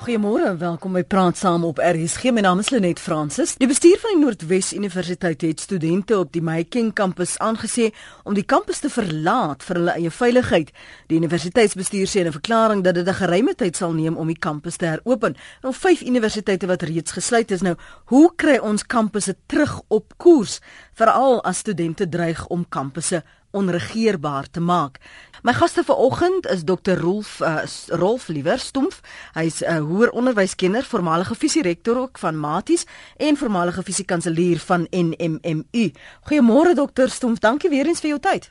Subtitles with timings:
[0.00, 2.30] Goeiemôre en welkom by Praat Saam op RSG.
[2.32, 3.50] My naam is Lenet Fransis.
[3.60, 7.90] Die bestuur van die Noordwes Universiteit het studente op die Making kampus aangesê
[8.24, 10.70] om die kampus te verlaat vir hulle eie veiligheid.
[11.12, 14.38] Die universiteitsbestuur sê in 'n verklaring dat dit 'n geruime tyd sal neem om die
[14.38, 15.36] kampus te heropen.
[15.62, 20.60] Nou vyf universiteite wat reeds gesluit is nou, hoe kry ons kampusse terug op koers,
[20.94, 24.98] veral as studente dreig om kampusse onregeerbaar te maak.
[25.42, 26.92] My gaste vanoggend is Dr.
[27.00, 29.00] Rolf uh, Rolf Liewer Stompf.
[29.32, 32.86] Hy's 'n uh, hoër onderwyskenner, voormalige visierektor ook van Maties
[33.16, 35.92] en voormalige fisiekanselier van NMMU.
[36.28, 37.08] Goeiemôre Dr.
[37.08, 38.50] Stompf, dankie weer eens vir jou tyd.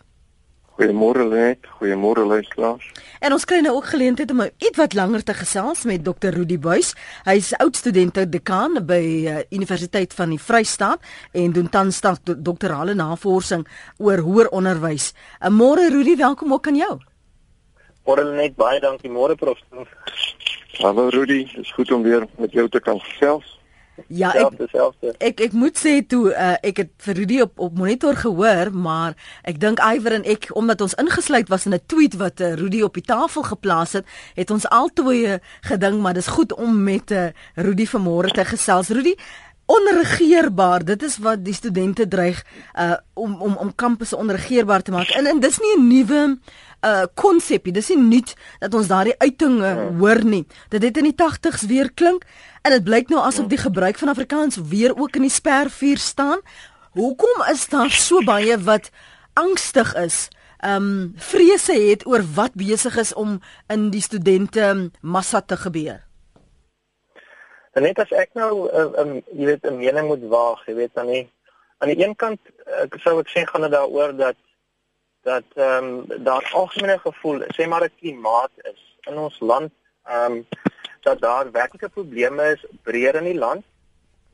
[0.80, 2.86] Goeiemôre Lenet, goeiemôre luisteraars.
[3.20, 6.32] En ons kry nou ook geleentheid om ietwat langer te gesels met Dr.
[6.32, 6.94] Rudy Buys.
[7.28, 11.04] Hy's oud student dekaan by uh, Universiteit van die Vrystaat
[11.36, 15.12] en doen tans doktorale navorsing oor hoër onderwys.
[15.44, 16.96] 'n uh, Môre Rudy, welkom ook aan jou.
[18.08, 19.60] Môre Lenet, baie dankie môre prof.
[20.80, 23.59] Hallo Rudy, dit is goed om weer met jou te kan gesels.
[24.08, 24.54] Ja, ek,
[25.18, 29.16] ek ek moet sê toe uh, ek het vir Rudy op op monitor gehoor, maar
[29.44, 32.82] ek dink Iwer en ek omdat ons ingesluit was in 'n tweet wat uh, Rudy
[32.82, 37.30] op die tafel geplaas het, het ons altoe gedink maar dis goed om met uh,
[37.56, 38.90] Rudy vanmôre te gesels.
[38.90, 39.16] Rudy
[39.70, 40.86] onregeerbaar.
[40.86, 42.42] Dit is wat die studente dreig
[42.74, 45.10] uh om om om kampusse onregeerbaar te maak.
[45.10, 46.40] En en dis nie 'n nuwe
[46.86, 47.74] uh konsepie.
[47.74, 50.46] Dis nie nuut dat ons daardie uiting uh, hoor nie.
[50.70, 52.26] Dit het in die 80's weer klink
[52.64, 56.44] en dit blyk nou asof die gebruik van Afrikaans weer ook in die spervuur staan.
[56.98, 58.92] Hoekom is daar so baie wat
[59.34, 60.28] angstig is?
[60.66, 66.04] Um vrese het oor wat besig is om in die studente massa te gebeur.
[67.78, 70.76] En net as ek nou 'n uh, um, jy weet 'n mening moet waag, jy
[70.76, 71.30] weet dan nie
[71.80, 72.40] aan die een kant
[72.84, 74.38] ek sou ek sê gaan dit daaroor dat
[75.30, 79.72] dat ehm um, daar algemene gevoel, sê maar 'n klimaat is in ons land
[80.04, 80.48] ehm um,
[81.02, 83.64] dat daar werklike probleme is breër in die land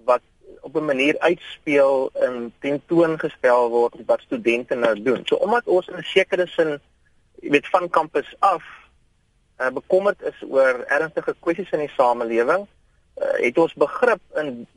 [0.10, 0.22] wat
[0.62, 5.22] op 'n manier uitspeel en tentoongestel word wat studente nou doen.
[5.26, 6.80] So omdat ons in 'n sekere sin
[7.42, 8.64] jy weet van kampus af
[9.62, 12.68] uh, bekommerd is oor ernstige kwessies in die samelewing,
[13.22, 14.68] uh, het ons begrip in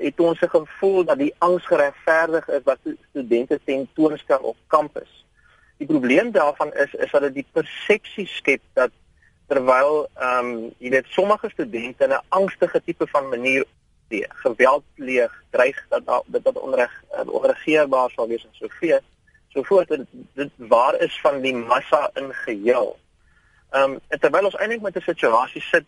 [0.00, 2.78] het ons se gevoel dat die angs geregverdig is wat
[3.10, 5.26] studente tentoonstel op kampus.
[5.80, 8.92] Die probleem daarvan is is dat dit die persepsie skep dat
[9.48, 13.64] terwyl ehm um, jy weet sommige studente 'n angstige tipe van manier
[14.08, 19.06] die geweld pleeg, dreig dat dit dat onreg uh, onregeerbaar sal wees en so voort.
[19.54, 20.04] So voort dit,
[20.34, 22.98] dit waar is van die massa in geheel.
[23.70, 25.86] Ehm um, terwyl ons eintlik met 'n situasie sit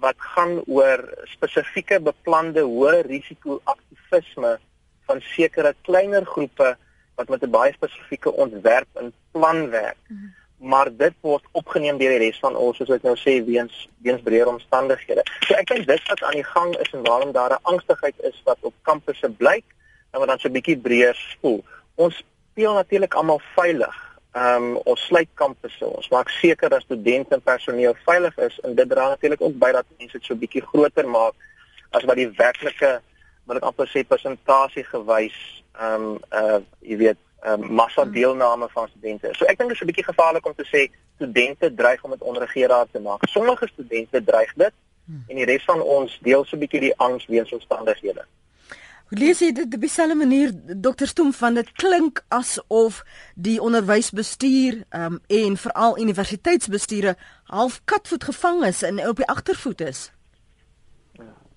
[0.00, 4.58] wat gaan oor spesifieke beplande hoë risiko aktivisme
[5.06, 6.76] van sekere kleiner groepe
[7.14, 9.96] wat met 'n baie spesifieke ontwerp en plan werk.
[10.08, 10.34] Mm -hmm.
[10.68, 14.22] Maar dit word opgeneem deur die res van ons soos ek nou sê weens weens
[14.22, 15.22] breër omstandighede.
[15.40, 18.42] So ek dink dit wat aan die gang is en waarom daar 'n angstigheid is
[18.44, 19.64] wat op kampusse blyk
[20.10, 21.64] en wat dan so 'n bietjie breër spoel.
[21.94, 25.84] Ons speel natuurlik almal veilig Ehm um, ons sluit kampusse.
[25.84, 29.72] Ons maak seker dat studente en personeel veilig is en dit dra natuurlik ook by
[29.76, 31.34] dat mense dit so bietjie groter maak
[31.90, 32.92] as wat die werklike
[33.44, 35.36] wat ek amper sê persentasie gewys
[35.72, 39.28] ehm um, uh jy weet um, massa deelname van studente.
[39.32, 42.22] So ek dink dit is 'n bietjie gevaarlik om te sê studente dreig om dit
[42.22, 43.26] onregeerbaar te maak.
[43.28, 44.72] Sommige studente dreig dit
[45.28, 48.24] en die res van ons deel so 'n bietjie die angs weens omstandighede.
[49.08, 51.04] Hoe lees jy dit op dieselfde manier Dr.
[51.04, 53.02] Stoom van dit klink asof
[53.34, 60.12] die onderwysbestuur um, en veral universiteitsbestuure half katvoet gevang is en op die agtervoet is.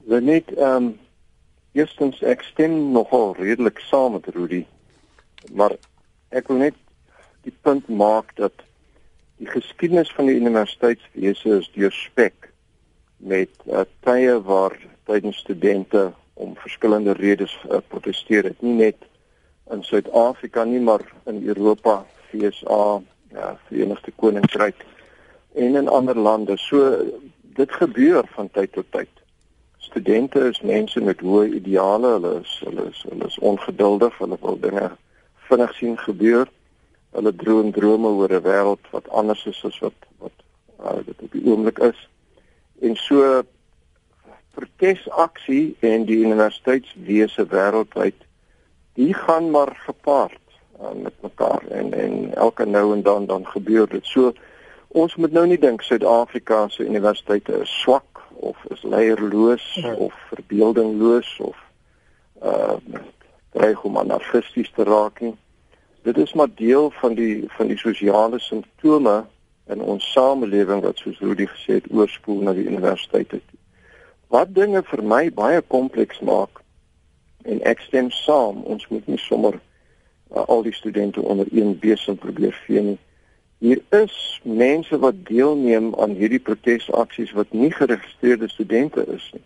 [0.06, 1.00] Ja, net ehm um,
[1.76, 4.64] eerstens ek stem nogal redelik saam met Rudy.
[5.52, 5.76] Maar
[6.32, 6.78] ek wil net
[7.44, 8.64] die punt maak dat
[9.38, 12.50] die geskiedenis van die universiteitswese is deurspek
[13.18, 19.04] met uh, tye waar tydens studente om verskillende redes uh, proteseer het nie net
[19.72, 23.02] in Suid-Afrika nie maar in Europa, VSA,
[23.34, 24.86] ja, Verenigde Koninkryk
[25.56, 26.58] en in ander lande.
[26.58, 27.04] So
[27.56, 29.25] dit gebeur van tyd tot tyd.
[29.86, 34.58] Studente is mense met hoë ideale, hulle is hulle is hulle is ongeduldig, hulle wil
[34.60, 34.88] dinge
[35.50, 36.50] vinnig sien gebeur.
[37.14, 40.38] Hulle droom drome oor 'n wêreld wat anders is as wat wat
[40.82, 42.00] uh, dit op die oomblik is.
[42.82, 43.44] En so
[44.58, 48.26] protesaksie en die universiteitswese wêreldwyd
[48.98, 50.42] die gaan maar gepaard
[50.82, 54.06] uh, met mekaar en en elke nou en dan dan gebeur dit.
[54.06, 54.34] So
[54.88, 59.94] ons moet nou nie dink Suid-Afrika se universiteite is swak of is leierloos ja.
[59.94, 61.58] of verbeeldingloos of
[62.44, 62.78] uh
[63.56, 65.36] dreig om anarchisties te raak nie.
[66.04, 69.24] Dit is maar deel van die van die sosiale simptome
[69.66, 73.60] in ons samelewing wat soos Rudy gesê het oorspoel na die universiteite toe.
[74.28, 76.62] Wat dinge vir my baie kompleks maak
[77.46, 82.18] en ek stem saam, ons moet nie sommer uh, al die studente onder een besem
[82.18, 83.00] probeer vee nie.
[83.58, 89.46] Hier is mense wat deelneem aan hierdie protesaksies wat nie geregistreerde studente is nie.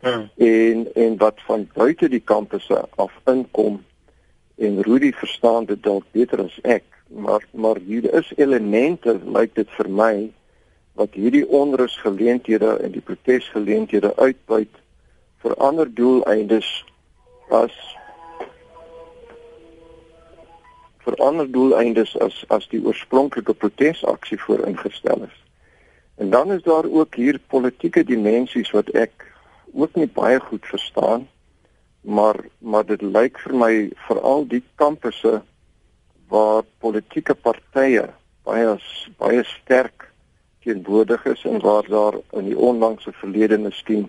[0.00, 0.28] Hmm.
[0.36, 3.84] En en wat van buite die kampusse af inkom
[4.58, 9.70] en Rudy verstaan dit dalk beter as ek, maar maar hier is elemente lyk dit
[9.78, 10.14] vir my
[10.98, 14.80] wat hierdie onrusgeleenthede en die protesgeleenthede uitbuit
[15.42, 16.68] vir ander doeleindes
[17.54, 17.74] as
[21.08, 25.36] vir ander doeleindes as as die oorspronklike protesaksie vooringestel is.
[26.20, 29.24] En dan is daar ook hier politieke dimensies wat ek
[29.72, 31.28] ook nie baie goed verstaan
[32.02, 33.72] maar maar dit lyk vir my
[34.08, 35.40] veral die kampusse
[36.28, 38.04] waar politieke partye
[38.48, 38.76] baie
[39.18, 40.08] baie sterk
[40.64, 44.08] teenwoordig is en waar daar in die onlangse verlede miskien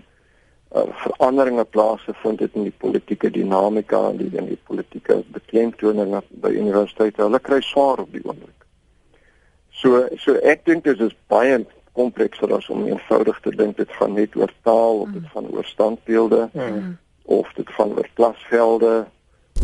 [0.75, 6.53] uh, veranderinge plaasgevind het in die politieke dinamika en die in die politieke beklemtoning by
[6.53, 8.55] universiteite hulle kry swaar op die oomblik.
[9.71, 14.13] So so ek dink dit is baie komplekser as om eenvoudig te dink dit gaan
[14.13, 15.31] net oor taal of dit mm.
[15.33, 16.49] van oor standbeelde.
[16.53, 16.97] Mm
[17.29, 19.07] of dit van oor klasvelde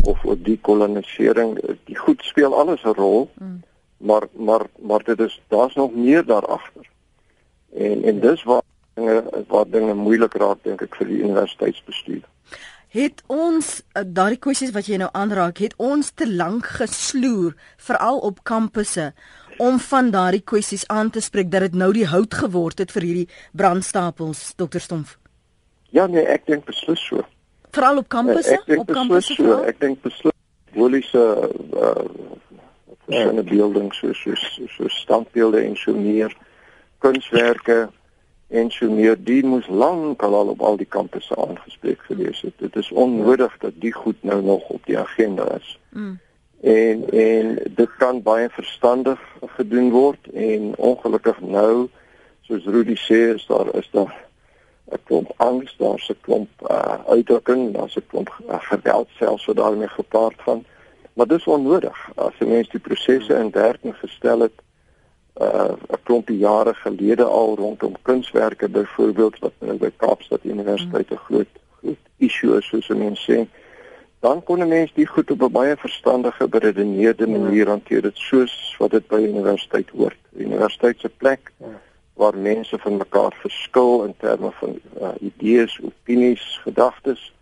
[0.04, 1.56] of oor die kolonisering
[1.88, 3.62] die goed speel alles 'n rol mm.
[3.96, 6.86] maar maar maar dit is daar's nog meer daar agter
[7.74, 8.62] en en dis waar
[8.96, 12.24] dinge waar dinge moeilik raak dink ek vir die universiteitsbestuur.
[12.96, 17.56] Het ons uh, daardie kwessies wat jy nou aanraak het ons te lank gesloer
[17.88, 19.10] veral op kampusse
[19.60, 23.08] om van daardie kwessies aan te spreek dat dit nou die hout geword het vir
[23.08, 25.16] hierdie brandstapels dokter Stomf?
[25.92, 27.24] Ja nee ek dink beslis so.
[27.76, 30.36] Veral op kampusse op kampusse so, ek dink beslis
[30.72, 32.34] simboliese uh
[33.06, 36.32] en die beelding so so so standbeelde en so meer
[36.98, 37.88] kunswerke
[38.48, 42.76] en so meer die moes lank al op al die kampusse aangespreek gewees het dit
[42.76, 46.18] is onnodig dat die goed nou nog op die agenda is mm.
[46.60, 49.20] en en dit kan baie verstandig
[49.58, 51.88] gedoen word en ongelukkig nou
[52.46, 54.14] soos Rudy sê is daar is daar
[54.94, 59.56] 'n klomp angs, daar's 'n klomp uh, uitdrukking, daar's 'n klomp uh, geweld selfs wat
[59.56, 60.64] daarmee gepaard gaan.
[61.12, 62.10] Maar dis onnodig.
[62.14, 64.52] As 'n mens die prosesse in werking gestel het
[65.40, 71.16] uh 'n klomp jare gelede al rondom kunswerke byvoorbeeld wat nou by Kaapstad Universiteit 'n
[71.16, 71.48] groot
[71.80, 73.46] groot issue is soos mense sê,
[74.20, 78.74] dan kon 'n mens die goed op 'n baie verstandige, beredeneerde manier hanteer, dit soos
[78.78, 80.18] wat dit by universiteit hoort.
[80.32, 81.66] Universiteit se plek ja.
[82.14, 87.32] waar mense van mekaar verskil in terme van uh, idees, opinies, gedagtes,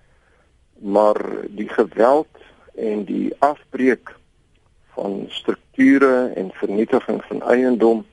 [0.79, 2.29] maar die geweld
[2.75, 4.17] en die afbreek
[4.95, 8.05] van strukture en vernietiging van eiendom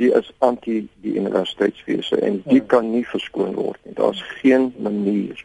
[0.00, 2.68] die is anti die universiteitswese en die ja.
[2.74, 3.94] kan nie verskoon word nie.
[3.94, 5.44] Daar's geen manier.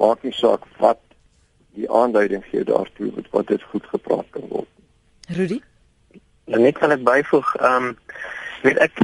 [0.00, 1.00] Maak nie saak wat
[1.76, 4.68] die aanduiding gee daartoe wat dit goed gepraat kan word.
[5.32, 5.60] Rudy?
[6.44, 7.98] Net kan ek byvoeg, ehm um,
[8.62, 9.02] weet ek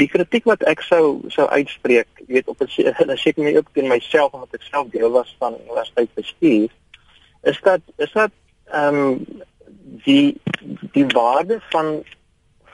[0.00, 2.68] die kritiek wat ek sou sou uitspreek, weet op 'n
[3.16, 6.68] seker nie ook teen myself omdat ek self deel was van universiteit bestuur,
[7.42, 8.32] is dat is dat
[8.70, 9.26] ehm um,
[10.04, 10.40] die
[10.92, 12.02] die waarde van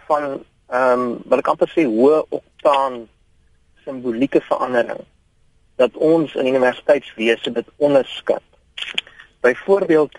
[0.07, 3.05] van ehm um, wat ek amper sê hoë oktaan
[3.85, 5.03] simbolieke verandering
[5.77, 8.43] dat ons in universiteitswese dit onderskat.
[9.41, 10.19] Byvoorbeeld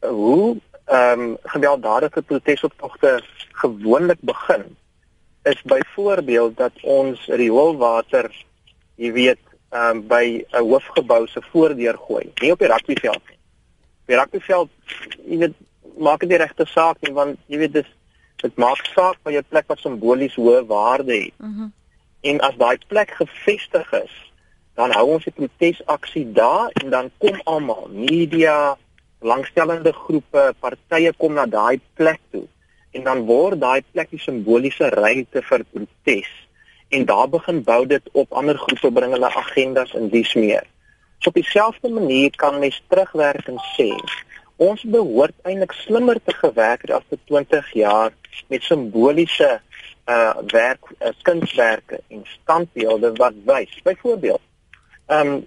[0.00, 4.76] hoe ehm um, gewelddadige protesoptogte gewoonlik begin
[5.42, 8.30] is byvoorbeeld dat ons rioolwater,
[8.94, 13.35] jy weet, um, by 'n hoofgebou se voordeur gooi, nie op die rugbyveld nie.
[14.06, 14.68] Op die rugbyveld,
[15.26, 15.54] jy weet,
[15.98, 17.88] maak dit die regte saak nie want jy weet dis
[18.38, 21.34] dit maak saak waar jou plek wat simbolies hoë waarde het.
[21.42, 21.72] Mm -hmm.
[22.30, 24.14] En as daai plek gefestig is,
[24.74, 28.76] dan hou ons 'n protesaksie daar en dan kom almal, media,
[29.18, 32.46] belangstellende groepe, partye kom na daai plek toe
[32.90, 36.30] en dan word daai plek die simboliese ruimte vir protes
[36.88, 40.66] en daar begin bou dit op ander groepe bring hulle agendas en dis meer.
[41.26, 43.88] So op dieselfde manier kan mens terugwerk en sê
[44.56, 48.12] ons behoort eintlik slimmer te gewerk het afte 20 jaar
[48.46, 49.48] met simboliese
[50.06, 53.74] uh werk uh, kunswerke en standbeelde wat wys.
[53.82, 54.40] Byvoorbeeld,
[55.06, 55.46] ehm um,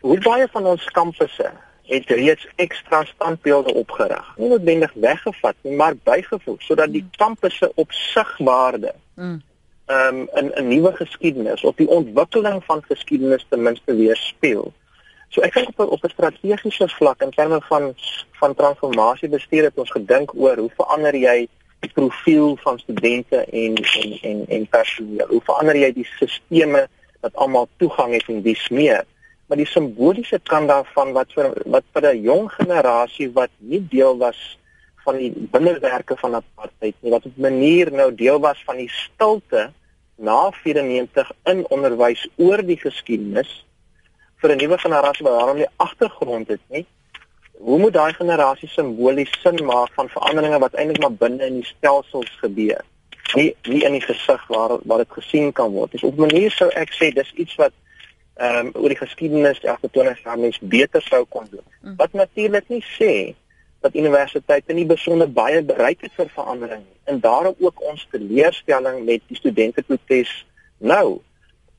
[0.00, 4.32] hoe baie van ons kampusse het reeds ekstra standbeelde opgerig.
[4.36, 7.72] Nie noodwendig weggevat nie, maar bygevoeg sodat die kampusse mm.
[7.84, 9.42] op sigwaarde mm.
[9.86, 14.72] ehm um, 'n 'n nuwe geskiedenis of die ontwikkeling van geskiedenis ten minste weer speel.
[15.28, 17.94] So ek dink op 'n op 'n strategiese vlak in terme van
[18.40, 21.48] van transformasie bestuur het ons gedink oor hoe verander jy
[21.80, 25.26] die profiel van studente en en en en personeel?
[25.28, 26.88] Hoe verander jy die sisteme
[27.20, 29.04] dat almal toegang het en dis meer?
[29.46, 34.16] Maar die simboliese kant daarvan wat vir wat vir 'n jong generasie wat nie deel
[34.16, 34.58] was
[35.04, 38.90] van die binnewerke van apartheid nie, wat op 'n manier nou deel was van die
[38.90, 39.72] stilte
[40.16, 43.64] na 94 in onderwys oor die geskiedenis
[44.40, 46.86] vir 'n nuwe generasie wat daarom nie agtergrond het nie?
[47.58, 51.64] Hoe moet daai generasie simbolies sin maak van veranderinge wat eintlik maar binne in die
[51.64, 52.84] stelsels gebeur?
[53.34, 55.90] Nie nie in die gesig waar waar dit gesien kan word.
[55.92, 57.72] Dis op 'n manier sou ek sê dis iets wat
[58.36, 61.66] ehm um, oor die geskiedenis agter 20 jaar mens beter sou kon doen.
[61.82, 61.96] Mm.
[61.96, 63.34] wat natuurlik nie sê
[63.80, 69.22] dat universiteite nie besonder baie bereid is vir verandering en daarom ook ons teleurstelling met
[69.26, 70.46] die studente protes
[70.78, 71.20] nou.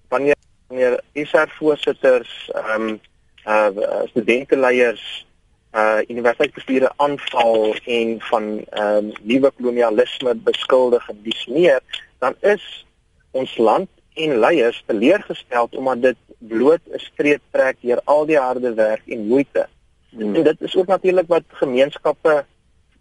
[0.08, 0.36] Wanneer
[0.70, 3.00] wanneer ISR voorsitters ehm um,
[3.46, 5.26] uh studenteleiers
[5.74, 11.82] uh universiteitsbestuure aanval en van ehm um, nuwe kolonialisme beskuldig en dis meer
[12.20, 12.86] dan is
[13.32, 18.74] ons land en leiers teleurgestel omdat dit bloot 'n streep trek deur al die harde
[18.74, 19.68] werk en moeite.
[20.10, 20.36] Hmm.
[20.36, 22.46] En dit is ook natuurlik wat gemeenskappe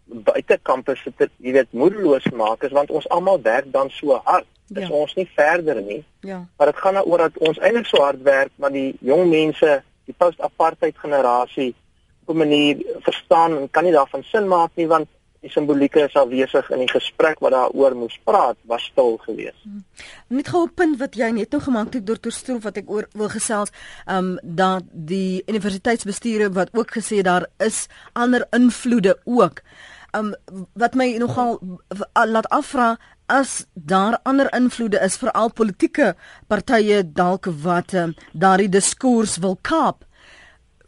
[0.05, 4.45] buite kampus sit, jy weet, moedeloos maak is want ons almal werk dan so hard.
[4.69, 4.93] Dis ja.
[4.93, 6.03] ons nie verder nie.
[6.21, 6.45] Ja.
[6.57, 10.15] Maar dit gaan daaroor dat ons eintlik so hard werk maar die jong mense, die
[10.17, 11.73] post-apartheid generasie
[12.25, 15.07] op 'n manier verstaan en kan nie daarvan sin maak nie want
[15.39, 19.61] die simbolieke is afwesig in die gesprek wat daaroor moes praat was stil geweest.
[19.63, 19.83] Hmm.
[20.27, 23.07] Net gou 'n punt wat jy net nou gemaak het deur Torstroef wat ek oor
[23.13, 23.71] wil gesels,
[24.05, 29.61] ehm um, dat die universiteitsbestuure wat ook gesê daar is ander invloede ook.
[30.11, 30.33] Um,
[30.73, 31.59] wat my nogal
[32.13, 36.15] laat afvra as daar ander invloede is veral politieke
[36.47, 40.07] partye dalk wat um, daardie diskurs wil kaap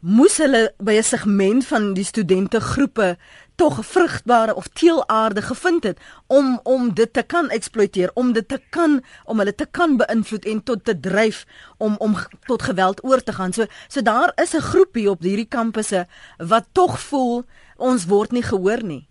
[0.02, 3.18] moes hulle by 'n segment van die studente groepe
[3.56, 8.60] tog vrugbare of teelaarde gevind het om om dit te kan eksploiteer, om dit te
[8.70, 11.46] kan om hulle te kan beïnvloed en tot te dryf
[11.78, 13.54] om om tot geweld oor te gaan.
[13.54, 17.46] So so daar is 'n groepie op hierdie kampusse wat tog voel
[17.78, 19.11] ons word nie gehoor nie.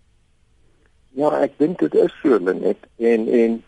[1.13, 3.63] Ja, ek dink dit is so net en en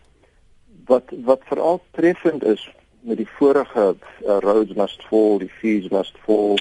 [0.88, 2.62] wat wat veral treffend is
[3.04, 3.84] met die vorige
[4.24, 6.56] uh, roads must fall, die fees must fall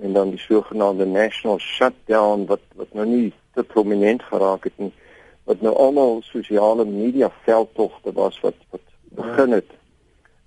[0.00, 4.92] en dan die sogenaamde national shutdown wat wat nou nie te prominent geraak het nie
[5.48, 8.84] wat nou almal sosiale media veldtogte was wat wat
[9.16, 9.72] begin het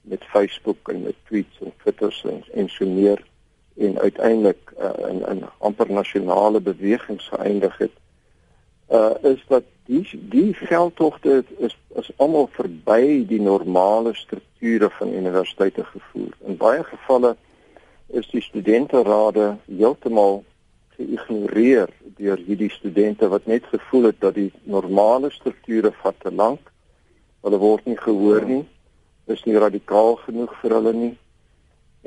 [0.02, 3.24] met Facebook en met tweets en Twitter en, en so meer
[3.78, 8.04] en uiteindelik uh, in in amper nasionale bewegings geëindig het
[8.90, 15.84] uh is dat die die veldtogte is is almal verby die normale strukture van universiteite
[15.84, 17.36] gevoer in baie gevalle
[18.08, 20.44] is die studenterade heeltemal
[20.98, 26.72] geïgnoreer deur hierdie studente wat net gevoel het dat die normale strukture vat te lank.
[27.46, 28.64] Hulle word nie gehoor nie.
[29.28, 31.14] Is nie radikaal genoeg vir hulle nie.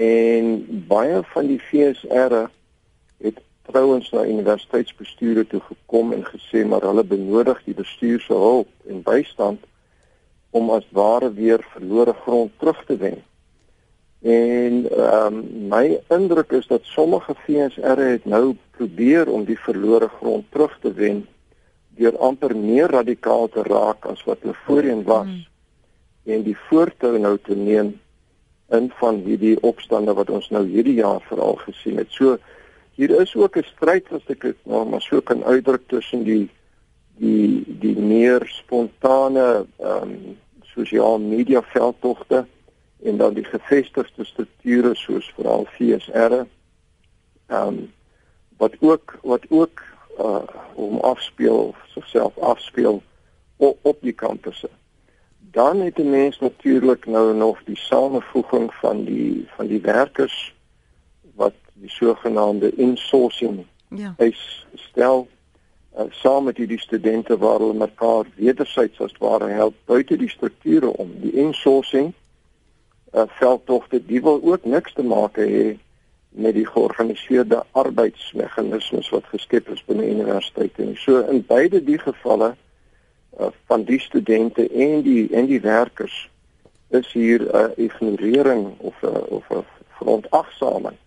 [0.00, 0.50] En
[0.90, 2.36] baie van die VSR
[3.20, 3.38] het
[3.70, 9.02] trouens na universiteitsbestuure toe gekom en gesê maar hulle benodig die bestuur se hulp en
[9.06, 9.66] bystand
[10.50, 13.20] om as ware weer verlore grond terug te wen.
[14.20, 20.08] En ehm um, my indruk is dat sommige VSR het nou probeer om die verlore
[20.08, 21.26] grond terug te wen
[21.96, 26.32] deur amper meer radikaal te raak as wat hulle voorheen was mm.
[26.34, 27.94] en die voortou nou te neem
[28.70, 32.10] in van hierdie opstande wat ons nou hierdie jaar veral gesien het.
[32.14, 32.38] So
[33.00, 36.50] hier is ook 'n stryd as ek dit nou maar so kan uitdruk tussen die
[37.16, 42.44] die die meer spontane ehm um, sosiale media veldtogte
[43.02, 47.92] en dan die gevestigde strukture soos veral VSR ehm um,
[48.56, 49.82] wat ook wat ook
[50.18, 53.02] uh om afspeel self afspeel
[53.56, 54.68] op, op die kampusse.
[55.38, 60.54] Dan het die mens natuurlik nou nog die samevoeging van die van die werkers
[61.80, 64.14] die sogenaamde insourcing ja.
[64.18, 65.28] is stel
[65.96, 70.92] uh, saam met die studente waar hulle mekaar wederzijds as ware help buite die strukture
[70.96, 72.12] om die insourcing
[73.12, 75.78] uh, veldtogte die wil ook niks te maak hê
[76.30, 80.96] met die georganiseerde arbeidsmeganismes wat geskep is binne universiteite nie.
[80.96, 86.28] So in beide die gevalle uh, van die studente en die en die werkers
[86.94, 89.64] is hier 'n uh, ignorering of 'n uh, of 'n
[89.98, 90.98] verontagsaming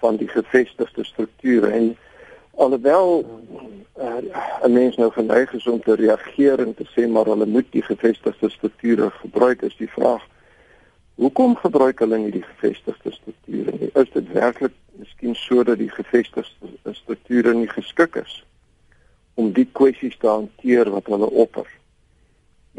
[0.00, 1.96] van die gevestigde strukture en
[2.56, 3.24] alhoewel
[4.00, 4.20] uh,
[4.64, 7.82] 'n mens nou geneig is om te reageer en te sê maar hulle moet die
[7.82, 10.26] gevestigde strukture gebruik is die vraag
[11.20, 13.90] Hoekom gebruik hulle nie die gevestigde strukture nie?
[13.92, 18.38] Is dit werklik miskien sodat die gevestigde strukture nie geskik is
[19.36, 21.68] om die kwessies te hanteer wat hulle opper.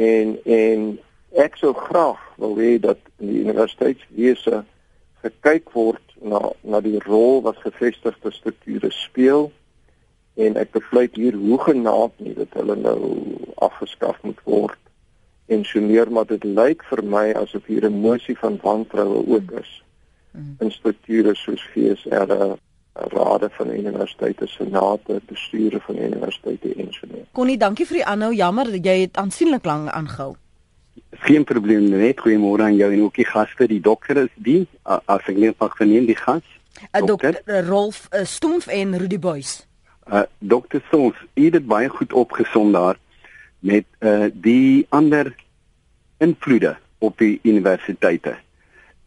[0.02, 0.88] En en
[1.46, 4.64] ek sou graag wil hê dat in die universiteitswese
[5.22, 9.52] gekyk word na na die rol wat gevestigde strukture speel
[10.34, 13.00] en ek bepleit hier hoe genaamd nie dat hulle nou
[13.56, 14.80] afgeskaf moet word
[15.52, 19.52] en so meer maar dit lyk vir my asof hier 'n emosie van wantroue ook
[19.64, 19.72] is
[20.32, 20.56] mm.
[20.60, 22.58] in strukture soos FSR
[22.94, 27.26] rade van universiteite senate bestuure van universiteite en so meer.
[27.32, 28.34] Connie, dankie vir die aanhou.
[28.36, 30.36] Jammer jy het aansienlik lank aangehou.
[31.32, 32.20] Geen probleem net.
[32.20, 33.64] Goeiemôre aan jou en ook die gaste.
[33.68, 36.44] Die dokter is die as ek net mag verneem die gas.
[36.92, 39.54] Uh, dokter uh, Rolf uh, Stoomf en Rudy Boys.
[40.12, 43.00] Uh dokter Stoomf, u het baie goed opgesom daar
[43.64, 45.30] met uh die ander
[46.20, 48.34] invloede op die universiteite.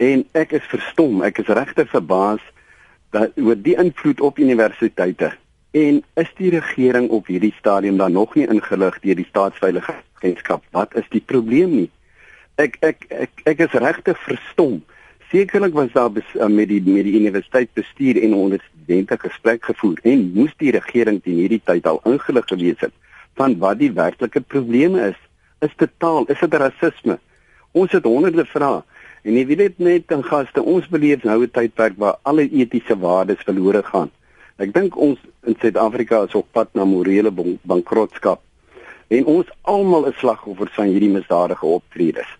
[0.00, 2.40] En ek is verstom, ek is regtig verbaas
[3.12, 5.34] dat oor die invloed op universiteite.
[5.76, 10.64] En is die regering op hierdie stadium dan nog nie ingelig deur die staatsveiligheidsagentskap?
[10.72, 11.90] Wat is die probleem nie?
[12.54, 14.76] Ek ek ek ek is regtig verstom.
[15.32, 19.64] Sekerlik was daar bes, uh, met die met die universiteit bestuur en onder studente gesprek
[19.66, 22.92] gevoer en moes die regering teen hierdie tyd al ingelig gewees het
[23.34, 25.16] van wat die werklike probleme is.
[25.66, 26.28] Is dit taal?
[26.30, 27.18] Is dit rasisme?
[27.72, 28.84] Ons het honderde vrae
[29.24, 33.42] en jy weet net in gaste ons beleef nou 'n tydperk waar alle etiese waardes
[33.42, 34.14] verlore gaan.
[34.62, 37.34] Ek dink ons in Suid-Afrika is op pad na morele
[37.66, 38.40] bankrotskap.
[39.10, 42.30] En ons almal is slagoffers van hierdie misdadige optredes.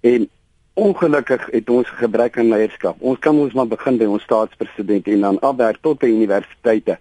[0.00, 0.28] En
[0.74, 2.96] ongelukkig het ons gebrek aan leierskap.
[3.00, 6.98] Ons kan ons maar begin by ons staatspresident en dan afwerk tot by universiteite.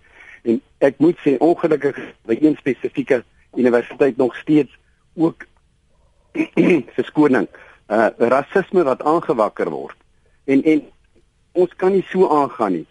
[0.48, 1.98] En ek moet sê ongelukkig
[2.30, 3.24] by een spesifieke
[3.56, 4.72] universiteit nog steeds
[5.16, 5.44] ook
[6.98, 7.48] verskoning
[7.92, 9.98] uh rasisme wat aangewakker word.
[10.46, 10.82] En en
[11.52, 12.88] ons kan nie so aangaan nie.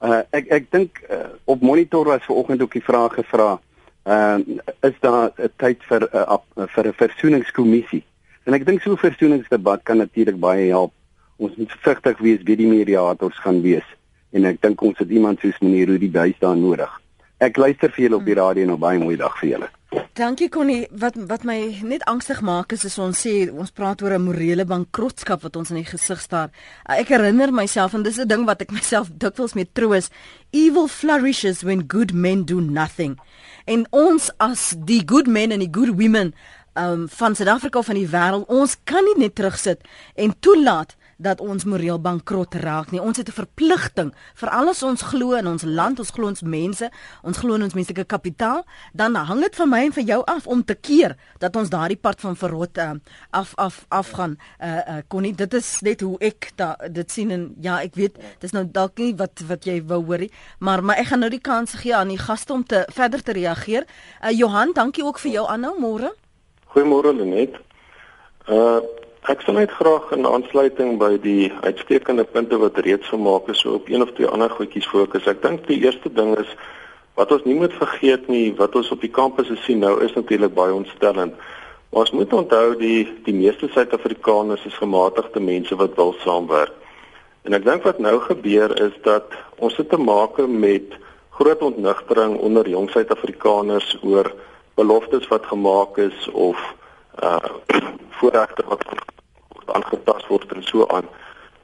[0.00, 3.60] Uh ek ek dink uh, op monitor was vanoggend ook die vraag gevra.
[4.04, 8.04] Ehm uh, is daar 'n tyd vir 'n uh, vir 'n versoeningskommissie?
[8.44, 10.92] En ek dink so 'n versoeningsdebat kan natuurlik baie help.
[11.36, 13.86] Ons moet versigtig wees wie die mediators gaan wees.
[14.32, 17.00] En ek dink ons het iemand soos meneer Rudy Buys daar nodig.
[17.38, 19.68] Ek luister vir julle op die radio en 'n baie mooi dag vir julle.
[20.14, 20.86] Dankie Connie.
[20.90, 24.64] Wat wat my net angstig maak is as ons sê ons praat oor 'n morele
[24.64, 26.50] bankrotskap wat ons in die gesig staar.
[26.86, 30.10] Ek herinner myself en dis 'n ding wat ek myself dikwels mee troos.
[30.52, 33.18] Evil flourishes when good men do nothing.
[33.66, 36.34] En ons as die good men en die good women
[36.74, 39.82] um, van Suid-Afrika van die wêreld, ons kan nie net terugsit
[40.14, 43.00] en toelaat dat ons moreel bankrot raak nie.
[43.00, 46.90] Ons het 'n verpligting vir alles ons glo in ons land, ons glo ons mense,
[47.22, 50.64] ons glo ons menslike kapitaal, dan hang dit van my en vir jou af om
[50.64, 52.92] te keer dat ons daardie part van verrot uh,
[53.30, 54.38] af af afgaan.
[54.60, 58.16] Uh uh Connie, dit is net hoe ek da, dit sien en ja, ek weet
[58.40, 61.40] dis nou dalk nie wat wat jy wou hoorie, maar maar ek gaan nou die
[61.40, 63.86] kans gee aan die gaste om te verder te reageer.
[64.22, 66.23] Uh Johan, dankie ook vir jou aanhou môre.
[66.74, 67.54] Goeiemôre Lenet.
[68.50, 68.82] Uh
[69.24, 73.78] Ek sal net graag in aansluiting by die uitstekende punte wat reeds gemaak is so
[73.78, 75.24] op een of twee ander goedjies fokus.
[75.24, 76.50] Ek dink die eerste ding is
[77.16, 80.52] wat ons nie moet vergeet nie, wat ons op die kampusse sien nou is natuurlik
[80.52, 81.40] baie ontstellend.
[81.88, 86.76] Maar ons moet onthou die die meeste Suid-Afrikaners is gematigde mense wat wil saamwerk.
[87.48, 91.00] En ek dink wat nou gebeur is dat ons het te maak met
[91.40, 94.34] groot ontnigtering onder jong Suid-Afrikaners oor
[94.74, 96.74] beloftes wat gemaak is of
[97.22, 97.38] uh
[98.18, 98.84] voorregte wat
[99.66, 101.08] aangetast word en so aan.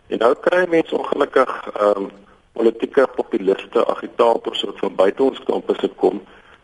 [0.06, 2.10] En nou kry mense ongelukkig ehm um,
[2.52, 6.22] politieke populiste, agitators wat van buite ons kampusse kom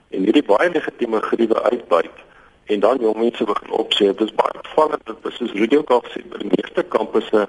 [0.08, 2.24] en hierdie baie legitieme geriewe uitbuit
[2.66, 6.02] en dan jong mense begin opsê dit is baie vallend dat soos Rudy ook al
[6.10, 7.46] sê by die meeste kampusse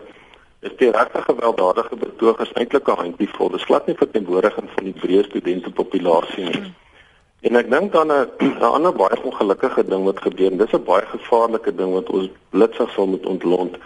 [0.65, 3.49] is die regte gewelddadige betogers eintlik 'n handjievol.
[3.49, 6.61] Dit slaat nie verteenwoordiging van die breë studentepopulasie nie.
[6.61, 6.86] Hmm.
[7.41, 10.83] En ek dink dan 'n 'n ander baie ongelukkige ding wat gebeur en dis 'n
[10.83, 13.77] baie gevaarlike ding wat ons blitsig sal moet ontlont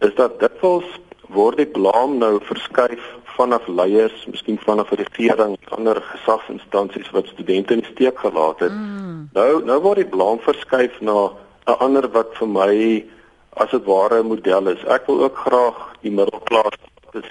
[0.00, 0.88] is dat dit vals
[1.28, 3.02] word die blame nou verskuif
[3.36, 8.72] vanaf leiers, miskien vanaf die regering, ander gesagsinstansies wat studente in steek gelaat het.
[8.72, 9.28] Mm.
[9.32, 11.30] Nou nou word die blame verskuif na
[11.66, 13.04] 'n ander wat vir my
[13.62, 14.84] as dit ware 'n model is.
[14.84, 16.76] Ek wil ook graag die middelklas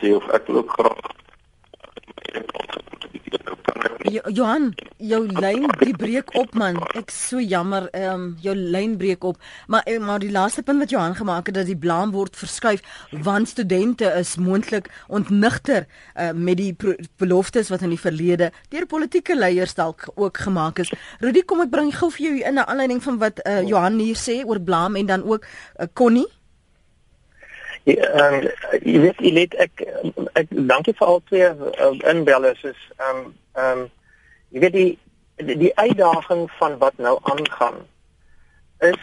[0.01, 1.05] sê of ek wil ook graag
[4.09, 6.79] Johan, jou lyn die breek op man.
[6.97, 9.37] Ek so jammer, ehm um, jou lyn breek op.
[9.67, 12.81] Maar eh, maar die laaste punt wat Johan gemaak het dat die blaam word verskuif
[13.11, 16.75] want studente is moontlik ontnigter uh, met die
[17.17, 20.93] beloftes wat in die verlede deur politieke leiers dalk ook gemaak is.
[21.19, 24.17] Rudy, kom ek bring gou vir jou in 'n aanleiding van wat uh, Johan hier
[24.17, 26.27] sê oor blaam en dan ook uh, Connie
[27.97, 28.47] Ehm
[28.81, 29.83] jy weet jy net ek
[30.39, 33.23] ek dankie vir al twee uh, inbellers is ehm um,
[33.55, 33.85] ehm um,
[34.53, 34.91] jy weet die
[35.39, 37.79] die, die uitdaging van wat nou aangaan
[38.91, 39.01] is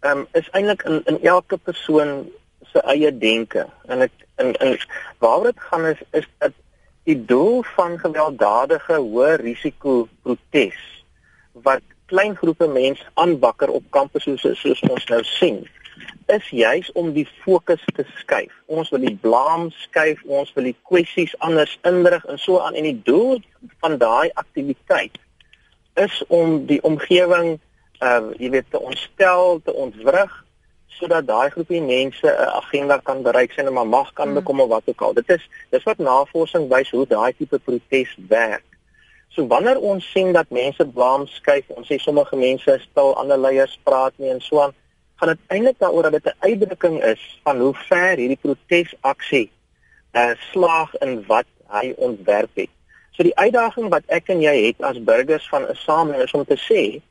[0.00, 2.30] ehm um, is eintlik in in elke persoon
[2.72, 4.78] se eie denke en ek in in
[5.18, 6.56] waaroor dit gaan is is dat
[7.08, 10.80] die doel van gewelddadige hoë risiko protes
[11.66, 11.82] wat
[12.12, 15.62] klein groepe mense aanbakker op kampusse soos soos ons nou sien
[16.26, 18.52] is juis om die fokus te skuif.
[18.66, 22.86] Ons wil die blame skuif, ons wil die kwessies anders indrig en so aan en
[22.86, 23.40] die doel
[23.80, 25.18] van daai aktiwiteit
[26.00, 27.58] is om die omgewing
[28.00, 30.32] uh jy weet te ontstel, te ontwrig
[31.00, 34.38] sodat daai groepie mense 'n uh, agenda kan bereik sien en maar mag kan hmm.
[34.38, 35.14] bekom of wat ook al.
[35.14, 38.64] Dit is dis wat navorsing wys hoe daai tipe protes werk.
[39.28, 43.78] So wanneer ons sien dat mense blame skuif, ons sê sommige mense stil, ander leiers
[43.82, 44.74] praat nie en so aan,
[45.20, 49.50] gaan dit eintlik daaroor dat dit 'n uitdrukking is van hoe ver hierdie protesaksie
[50.12, 52.68] uh slaag in wat hy ontwerp het.
[53.10, 56.44] So die uitdaging wat ek en jy het as burgers van 'n samelewing is om
[56.44, 57.02] te sê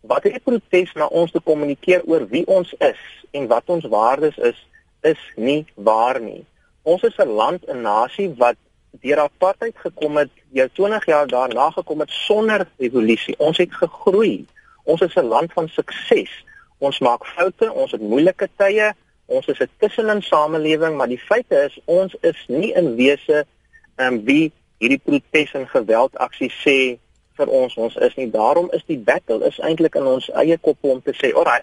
[0.00, 4.36] wat hierdie protes na ons te kommunikeer oor wie ons is en wat ons waardes
[4.36, 4.66] is,
[5.00, 6.44] is nie waar nie.
[6.82, 8.56] Ons is 'n land, 'n nasie wat
[8.90, 13.38] deur apartheid gekom het, jou 20 jaar daarna gekom het sonder revolusie.
[13.38, 14.46] Ons het gegroei.
[14.84, 16.44] Ons is 'n land van sukses.
[16.78, 18.92] Ons maak foute, ons het moeilike tye,
[19.26, 23.46] ons is 'n tussenin samelewing, maar die feit is ons is nie in wese
[23.96, 26.78] ehm um, wie hierdie protes en geweldaksie sê
[27.38, 30.78] vir ons ons is nie daarom is die battle is eintlik in ons eie kop
[30.92, 31.62] om te sê alraai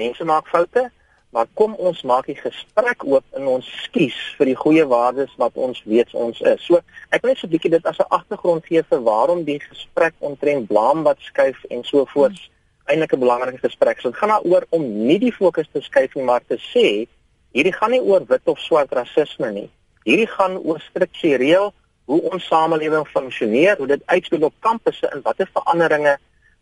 [0.00, 0.88] mense maak foute
[1.36, 5.58] maar kom ons maak die gesprek oop in ons skies vir die goeie waardes wat
[5.68, 6.82] ons weet ons is so
[7.14, 10.14] ek wil net so 'n bietjie dit as 'n agtergrond gee vir waarom die gesprek
[10.30, 12.55] omtrent blame wat skuif en so voorts hmm.
[12.86, 16.24] Eintlik 'n belangrike gesprek so dit gaan daaroor om nie die fokus te skuif nie
[16.24, 17.06] maar te sê
[17.52, 19.70] hierdie gaan nie oor wit of swart rasisme nie
[20.04, 21.72] hierdie gaan oor struktureel
[22.06, 26.14] hoe ons samelewing funksioneer, hoe dit uitspeel op kampusse en watter veranderinge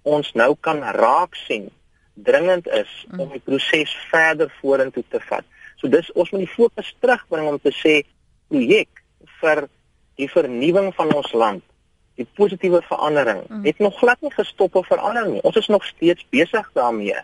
[0.02, 1.68] ons nou kan raak sien
[2.14, 3.20] dringend is mm.
[3.20, 5.44] om die proses verder vorentoe te vat.
[5.80, 7.94] So dis ons moet die fokus terugbring om te sê
[8.52, 9.02] projek
[9.40, 9.64] vir
[10.20, 11.64] die vernuwing van ons land,
[12.14, 13.64] die positiewe verandering mm.
[13.64, 15.42] het nog glad nie gestop of verander nie.
[15.42, 17.16] Ons is nog steeds besig daarmee.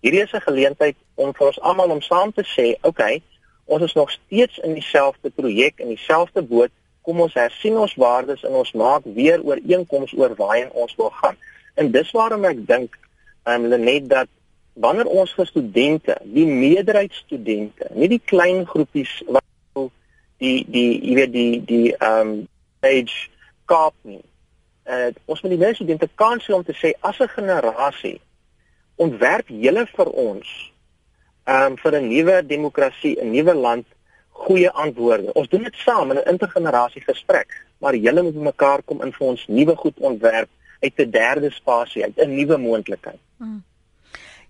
[0.00, 3.22] Hierdie is 'n geleentheid om vir ons almal om saam te sê, oké, okay,
[3.64, 6.70] ons is nog steeds in dieselfde projek en dieselfde boot
[7.02, 11.36] kom ons hersien ons waardes en ons maak weer ooreenkomste oor waarheen ons wil gaan.
[11.74, 12.98] En dis waarom ek dink
[13.44, 14.28] ehm um, net dat
[14.72, 19.44] wanneer ons vir studente, die meerderheid studente, nie die klein groepies wat
[20.38, 22.48] die die jy weet die die ehm um,
[22.80, 23.28] age
[23.66, 24.22] gap nie.
[24.88, 28.20] Uh, ons moet die meeste studente kans gee om te sê as 'n generasie
[28.96, 30.48] ontwerp julle vir ons
[31.44, 33.86] um, vir 'n nuwe demokrasie, 'n nuwe land
[34.30, 35.32] goeie antwoorde.
[35.32, 39.26] Ons doen dit saam in 'n intergenerasie gesprek, maar julle moet mekaar kom in vir
[39.26, 40.48] ons nuwe goed ontwerp
[40.80, 43.20] uit 'n derde spasie, uit 'n nuwe moontlikheid.
[43.36, 43.64] Hmm.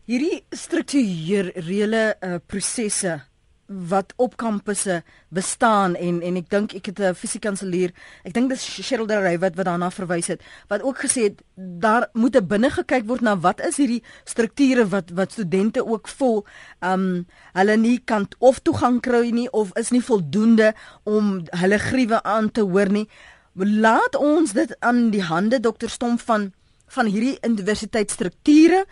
[0.05, 3.21] Hierdie strukturele uh, prosesse
[3.69, 7.93] wat op kampusse bestaan en en ek dink ek het 'n fisiekanselier
[8.25, 12.09] ek dink dis Cheryl Derry wat wat daarna verwys het wat ook gesê het daar
[12.13, 16.47] moet binne gekyk word na wat is hierdie strukture wat wat studente ook vol
[16.81, 22.23] um hulle nie kan of toegang kry nie of is nie voldoende om hulle griewe
[22.23, 23.09] aan te hoor nie.
[23.55, 26.53] Laat ons dit aan die hande dokter Stomp van
[26.89, 28.87] van hierdie universiteitsstrukture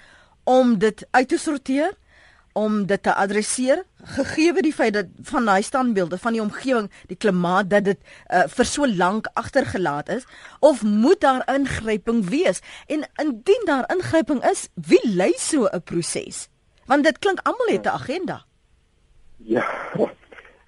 [0.44, 1.94] om dit uit te sorteer
[2.57, 3.83] om dit te adresseer
[4.16, 8.47] gegee die feit dat van daai standbeelde van die omgewing die klimaat dat dit uh,
[8.49, 10.25] vir so lank agtergelaat is
[10.64, 12.62] of moet daar ingryping wees?
[12.87, 16.49] En indien daar ingryping is wie lei so 'n proses?
[16.87, 18.45] Want dit klink almal het 'n agenda.
[19.37, 19.66] Ja.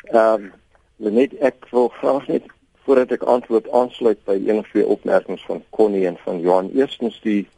[0.02, 0.52] Ehm
[0.98, 2.44] um, net ek wil graag net
[2.84, 6.70] voordat ek antwoord aansluit by een of twee opmerkings van Connie en van Johan.
[6.74, 7.48] Eerstens die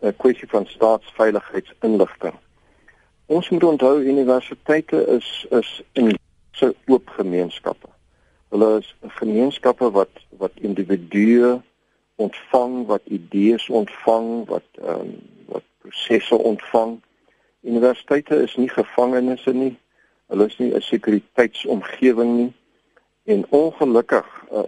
[0.00, 2.34] uh, kwessie van staatsveiligheidsinligting
[3.28, 6.14] Ons moet onthou universiteite is is in
[6.52, 7.88] so oop gemeenskappe.
[8.48, 11.58] Hulle is gemeenskappe wat wat individue
[12.16, 15.10] ontvang, wat idees ontvang, wat ehm um,
[15.52, 16.94] wat prosesse ontvang.
[17.60, 19.74] Universiteite is nie gevangenisse nie.
[20.32, 22.52] Hulle is nie 'n sekuriteitsomgewing nie.
[23.24, 24.62] En ongelukkig uh,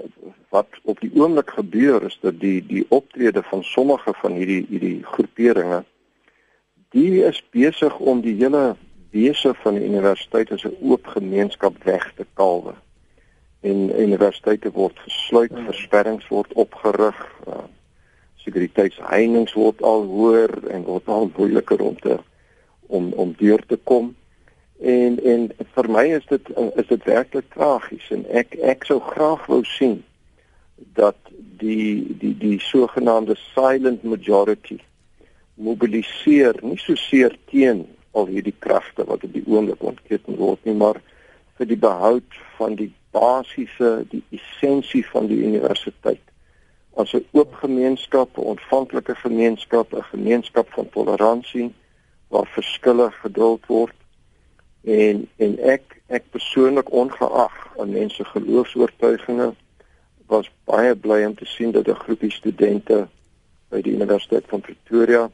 [0.49, 5.01] wat op die oomblik gebeur is dat die die optrede van sommige van hierdie hierdie
[5.05, 5.85] groeperinge
[6.91, 8.77] die is besig om die hele
[9.11, 12.75] wese van die universiteit as 'n oop gemeenskap weg te kalwe.
[13.61, 15.65] En universiteite word gesluit, hmm.
[15.65, 17.65] versperrings word opgerig, uh,
[18.37, 22.19] sekuriteitsheininge word al hoër en word al moeiliker om te
[22.87, 24.15] om om deur te kom.
[24.81, 29.47] En en vir my is dit is dit werklik tragies en ek ek sou graag
[29.47, 30.03] wou sien
[30.95, 31.19] dat
[31.61, 34.81] die die die sogenaamde silent majority
[35.61, 37.85] mobiliseer nie so seer teen
[38.17, 40.99] al hierdie kragte wat op die oomblik ontketen word nie maar
[41.59, 46.23] vir die behoud van die basiese die essensie van die universiteit.
[46.97, 51.73] As 'n oop gemeenskap, 'n ontvanklike gemeenskap, 'n gemeenskap van toleransie
[52.29, 53.97] waar verskille geduld word.
[54.85, 59.57] En en ek ek persoonlik ongeag aan mense geloofs-oortuigings
[60.27, 63.09] was baie bly om te sien dat 'n groepie studente
[63.69, 65.31] by die Universiteit van Pretoria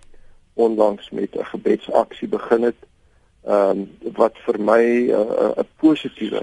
[0.56, 2.80] onlangs met 'n gebedsaksie begin het.
[3.44, 6.42] Ehm um, wat vir my 'n uh, 'n positiewe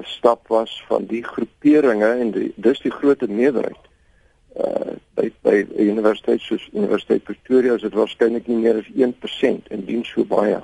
[0.00, 3.84] stap was van die groeperinge en die, dis die groot meerderheid.
[4.56, 9.68] Uh by by die Universiteit soos Universiteit Pretoria is dit waarskynlik nie meer as 1%
[9.68, 10.60] en dien so baie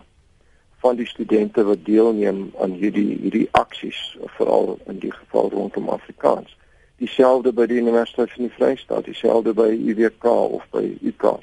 [0.80, 6.56] van die studente wat deelneem aan hierdie hierdie aksies veral in die geval rondom Afrikaans
[6.98, 10.24] dieselfde by die Universiteit van die Vrystaat, dieselfde by UWK
[10.58, 11.38] of by UK.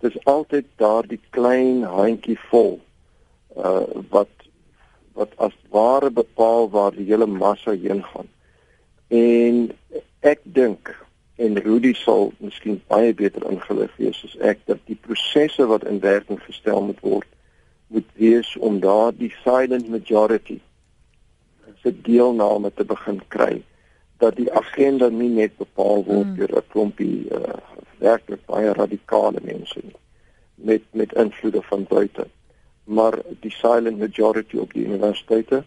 [0.00, 2.78] Dit is altyd daardie klein handjie vol
[3.56, 4.32] uh wat
[5.18, 8.28] wat as ware bepaal waar die hele massa heen gaan.
[9.08, 9.70] En
[10.20, 10.94] ek dink
[11.40, 16.00] en Rudy sal miskien baie beter ingelig wees as ek dat die prosesse wat in
[16.04, 17.28] werking gestel moet word
[17.90, 20.60] moet wees om daardie silent majority
[21.82, 23.54] se deelname te begin kry
[24.20, 26.36] dat die agenda nie net bepaal word mm.
[26.36, 27.56] deur 'n klompie uh,
[27.98, 29.98] werklik baie radikale mense nie
[30.60, 32.26] met met invloede van buite.
[32.84, 35.64] Maar die silent majority op die universiteite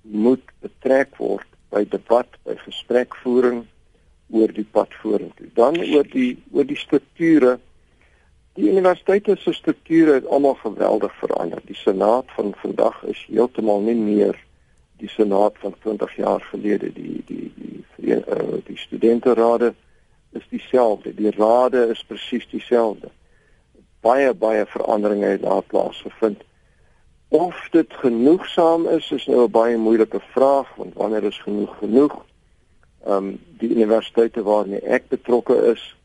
[0.00, 3.64] moet betrek word by debat by gesprekvoering
[4.32, 5.48] oor die pad vorentoe.
[5.54, 7.58] Dan oor die oor die strukture.
[8.52, 11.60] Die universiteite se strukture het almal geweldig verander.
[11.64, 14.36] Die senaat van vandag is heeltemal nie meer
[15.02, 19.74] die senaat van 20 jaar gelede die die die die, uh, die studenterade
[20.32, 21.14] is dieselfde.
[21.14, 23.10] Die rade is presies dieselfde.
[24.00, 26.42] Baie baie veranderinge het daar plaasgevind.
[27.28, 32.14] Of dit genoegsaam is is nou 'n baie moeilike vraag want wanneer is genoeg genoeg?
[33.04, 35.96] Ehm um, die universiteite waarmee ek betrokke is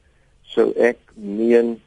[0.41, 1.81] sou ek meen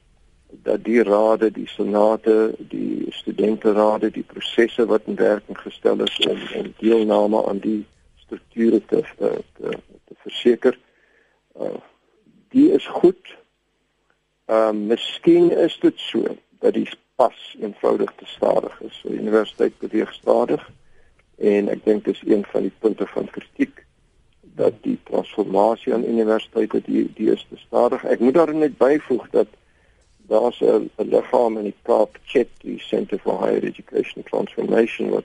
[0.51, 6.39] dat die rade, die senate, die studenterade, die prosesse wat in werking gestel is om
[6.59, 7.87] om deelname aan die
[8.17, 9.71] strukture te te, te,
[10.05, 10.79] te verseker.
[11.57, 11.79] Uh
[12.51, 13.37] die is goed.
[14.47, 19.01] Ehm uh, miskien is dit so dat die pas eenvoudig te stadig is.
[19.05, 20.71] Die universiteit beweeg stadig
[21.39, 23.85] en ek dink dis een van die punte van kritiek
[24.41, 28.05] dat die transformasie aan universiteite die die is te stadig.
[28.05, 29.60] Ek moet daar net byvoeg dat
[30.31, 35.25] daar's 'n liggaam in die Kaap, CHET, die Center for Higher Education Transformation wat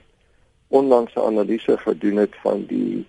[0.68, 3.06] onlangs 'n analise gedoen het van die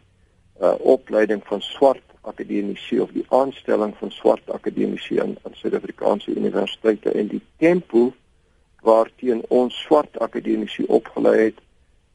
[0.62, 7.12] uh, opleiding van swart akademici of die aanstelling van swart akademici aan aan Suid-Afrikaanse universiteite
[7.12, 8.14] en die tempo
[8.82, 11.60] waarteen ons swart akademici opgelei het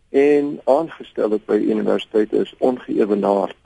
[0.09, 3.57] en aangestel het by universiteite is ongeëwenaard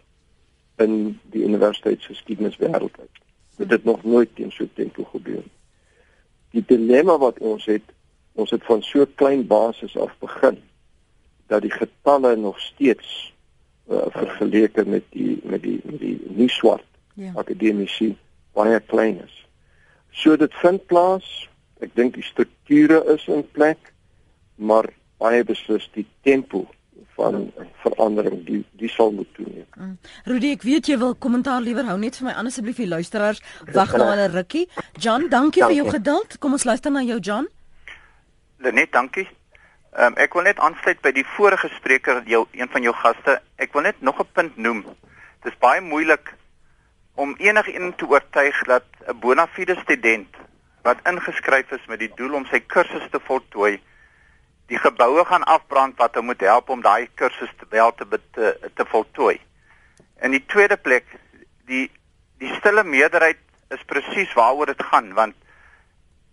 [0.77, 3.15] in die universiteitsgeskiedenis wêreldwyd.
[3.57, 5.56] Dit het nog nooit teen so tempo gebeur nie
[6.57, 7.85] die dilemma wat ons het,
[8.37, 10.59] ons het van so klein basis af begin
[11.51, 13.33] dat die getalle nog steeds
[13.91, 17.33] uh, vergeleke met die met die met die nie swart ja.
[17.39, 18.17] akademici
[18.57, 19.35] baie klein is.
[20.11, 21.27] So dit vind plaas.
[21.85, 23.93] Ek dink die strukture is in plek,
[24.57, 24.89] maar
[25.21, 26.65] baie beslis die tempo
[27.17, 27.53] van
[27.83, 29.67] verandering die die sal moet toeneem.
[29.77, 29.97] Mm.
[30.25, 33.43] Rudy, ek weet jy wil kommentaar liewer hou net vir my anders asseblief die luisteraars
[33.73, 34.67] wag nou aan 'n rukkie.
[34.93, 36.39] John, dankie, dankie vir jou geduld.
[36.39, 37.49] Kom ons luister na jou John.
[38.59, 39.29] Lenet, dankie.
[39.97, 43.41] Um, ek wil net aansluit by die vorige spreker, jou een van jou gaste.
[43.57, 44.83] Ek wil net nog 'n punt noem.
[45.43, 46.35] Dit is baie moeilik
[47.15, 50.29] om enigiemand te oortuig dat 'n bona fide student
[50.83, 53.81] wat ingeskryf is met die doel om sy kursus te voltooi
[54.67, 58.71] die geboue gaan afbrand wat hom moet help om daai kursus te wel te, te
[58.75, 59.39] te voltooi.
[60.23, 61.07] In die tweede plek
[61.67, 61.91] die
[62.39, 63.39] die stille meerderheid
[63.75, 65.35] is presies waaroor dit gaan want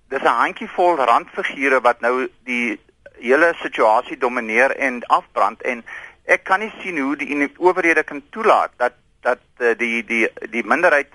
[0.10, 2.80] dis 'n handjievol randfigure wat nou die
[3.20, 5.84] hele situasie domineer en afbrand en
[6.26, 10.64] ek kan nie sien hoe die owerhede kan toelaat dat dat uh, die die die
[10.64, 11.12] minderheid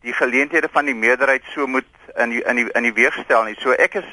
[0.00, 3.44] die geleenthede van die meerderheid so moet in die, in die in die weeg stel
[3.44, 3.56] nie.
[3.58, 4.10] So ek is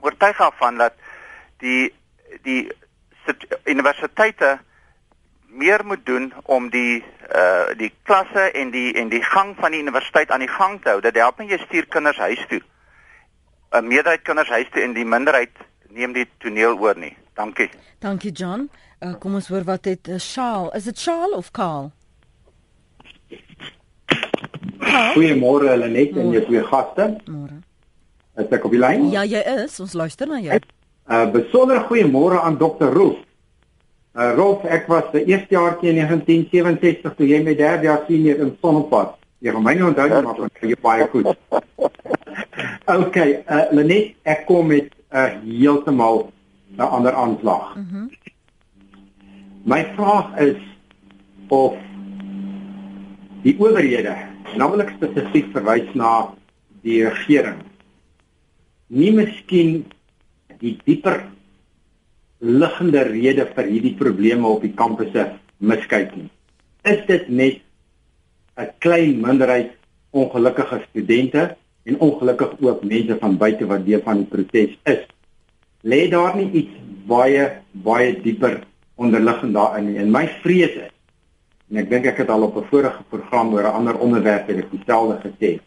[0.00, 0.94] oortuig daarvan dat
[1.62, 1.92] die
[2.42, 2.68] die
[3.64, 4.58] universiteite
[5.46, 9.80] meer moet doen om die uh die klasse en die en die gang van die
[9.80, 11.00] universiteit aan die gang te hou.
[11.00, 12.60] Dit help nie jy stuur kinders huis toe.
[13.72, 15.52] 'n Meerderheid kinders huis toe en die minderheid
[15.88, 17.16] neem die toneel oor nie.
[17.34, 17.70] Dankie.
[17.98, 18.70] Dankie John.
[19.00, 20.70] Uh, kom ons hoor wat het uh, Shaal.
[20.72, 21.92] Is dit Shaal of Kaal?
[25.12, 27.10] Goeiemôre Lenet en jou twee gaste.
[27.28, 27.60] Môre.
[28.36, 29.10] Is ek op die lyn?
[29.12, 29.80] Ja, jy is.
[29.80, 30.60] Ons luister na jou.
[31.06, 32.90] Uh besonder goeiemôre aan Dr.
[32.92, 33.18] Rolf.
[34.14, 38.42] Uh Rolf, ek was die eerste jaar in 1967 toe jy my derde jaar senior
[38.42, 39.14] in Sonnepad.
[39.38, 41.32] Jy gaan my nie onthou nie, maar van jy baie goed.
[43.06, 46.30] okay, uh Lenet, ek kom met 'n uh, heeltemal
[46.76, 47.76] 'n ander aanslag.
[47.76, 48.10] Mm
[49.66, 50.58] my vraag is
[51.50, 51.74] of
[53.42, 54.14] die owerhede,
[54.54, 56.10] naamlik spesifiek verwys na
[56.86, 57.58] die regering,
[58.86, 59.80] nie miskien
[60.60, 61.24] die dieper
[62.40, 65.26] liggende rede vir hierdie probleme op die kampusse
[65.58, 66.28] miskyk nie.
[66.84, 67.62] Is dit net
[68.56, 69.72] 'n klein minderheid
[70.10, 75.02] ongelukkige studente en ongelukkig ook mense van buite wat deel van die protes is?
[75.82, 76.74] Lê daar nie iets
[77.06, 78.64] baie baie dieper
[78.96, 79.98] onderliggend daarin nie?
[79.98, 80.92] En my vrees is
[81.70, 84.56] en ek dink ek het al op 'n vorige program oor 'n ander onderwerp het
[84.56, 85.60] ek dieselfde gesê.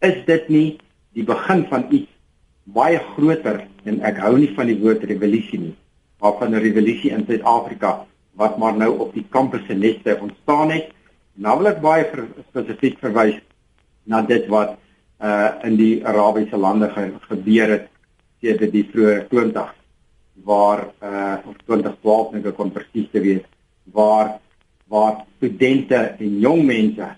[0.00, 0.78] Is dit nie
[1.12, 2.10] die begin van iets
[2.74, 5.74] baie groter en ek hou nie van die woord revolusie nie,
[6.20, 10.92] maar van 'n revolusie in Suid-Afrika wat maar nou op die kampusse neste ontstaan het.
[11.34, 13.40] Naamlik baie ver, spesifiek verwys
[14.04, 14.76] na dit wat
[15.20, 17.88] uh in die Arabiese lande ge, gebeur het
[18.40, 19.74] sedert die vroeë 20
[20.44, 23.44] waar uh of 2012 net kon presies te wees
[23.92, 24.38] waar
[24.88, 27.08] waar studente en jong mense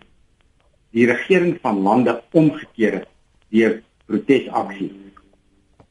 [0.95, 3.09] die regering van lande omgekeer het
[3.51, 4.93] deur protesaksie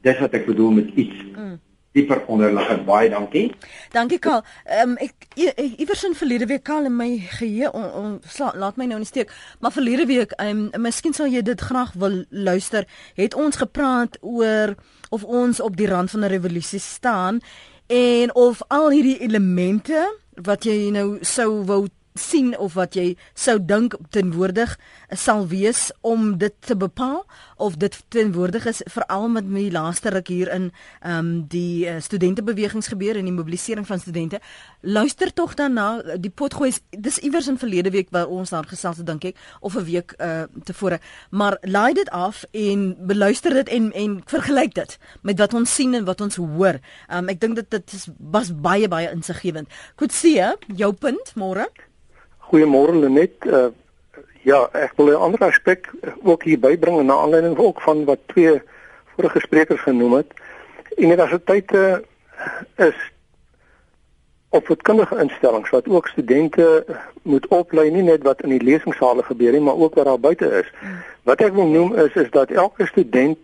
[0.06, 1.56] dis wat ek bedoel met iets mm.
[1.98, 3.48] dieper onderliggend baie dankie.
[3.92, 4.44] Dankie Karl.
[4.84, 8.86] Um, ek iewers in verlede week Karl in my geheue on, on, sla, laat my
[8.86, 9.34] nou nie steek.
[9.60, 12.86] Maar verlede week um, miskien sal jy dit graag wil luister
[13.18, 14.76] het ons gepraat oor
[15.10, 17.42] of ons op die rand van 'n revolusie staan
[17.88, 20.04] en of al hierdie elemente
[20.44, 24.78] wat jy nou sou wou sien of wat jy sou dink tenwoordig
[25.16, 27.26] sal wees om dit te bepaal
[27.58, 32.00] of dit tenwoordig is veral met my laaste ruk hier in ehm um, die uh,
[32.02, 34.40] studentebewegings gebeur en die mobilisering van studente.
[34.82, 38.98] Luister tog dan na die potgooi dis iewers in verlede week waar ons daar gesels
[38.98, 41.00] het dink ek of 'n week uh, tevore.
[41.30, 45.94] Maar laai dit af en beluister dit en en vergelyk dit met wat ons sien
[45.94, 46.80] en wat ons hoor.
[47.10, 49.68] Um, ek dink dit dit is was baie baie insiggewend.
[49.96, 50.38] Kutsie
[50.76, 51.68] jou punt môre
[52.48, 53.44] Goeiemôre Lenet.
[53.44, 53.68] Uh,
[54.48, 55.92] ja, ek wil 'n ander aspek
[56.24, 58.62] ook hier bybring na aanleiding ook van wat twee
[59.16, 60.32] vorige sprekers genoem het.
[60.96, 62.04] Universiteite
[62.76, 62.96] is
[64.50, 66.86] opvoedkundige instellings wat ook studente
[67.22, 70.48] moet oplei nie net wat in die lesingsale gebeur nie, maar ook wat daar buite
[70.64, 70.72] is.
[71.24, 73.38] Wat ek wil noem is is dat elke student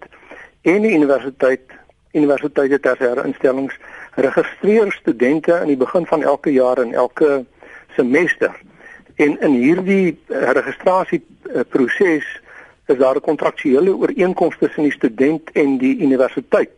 [0.61, 1.61] en die universiteit
[2.13, 3.75] universiteite tersiêre instellings
[4.15, 7.43] registreer studente aan die begin van elke jaar en elke
[7.95, 8.55] semester.
[9.15, 12.41] En in hierdie eh, registrasieproses
[12.85, 16.71] is daar 'n kontraktuele ooreenkoms tussen die student en die universiteit.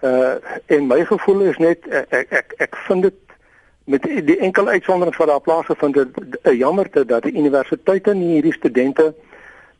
[0.00, 0.34] Uh
[0.66, 3.14] en my gevoel is net eh, ek ek ek vind dit
[3.84, 6.08] met die enkel uitsondering wat daar plaasgevind het
[6.42, 9.14] 'n jammerte dat die universiteite nie hierdie studente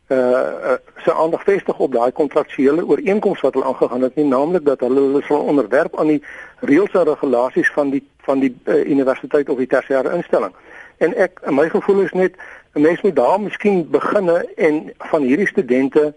[0.07, 4.79] uh se aandag vestig op daai kontraktuele ooreenkoms wat hulle aangegaan het nie naamlik dat
[4.79, 6.23] hulle hulle sal onderwerp aan die
[6.59, 10.51] reëls en regulasies van die van die uh, universiteit of die tersiêre instelling.
[10.51, 10.72] Uh
[11.03, 12.35] En ek my gevoel is net
[12.73, 16.13] 'n mens moet daar miskien beginne en van hierdie studente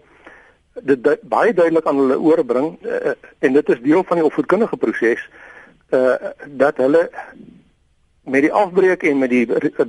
[0.81, 4.25] dit du baie duidelik aan hulle ore bring uh, en dit is deel van die
[4.25, 5.29] opvoedkundige proses
[5.89, 7.09] uh dat hulle
[8.23, 9.45] met die afbreek en met die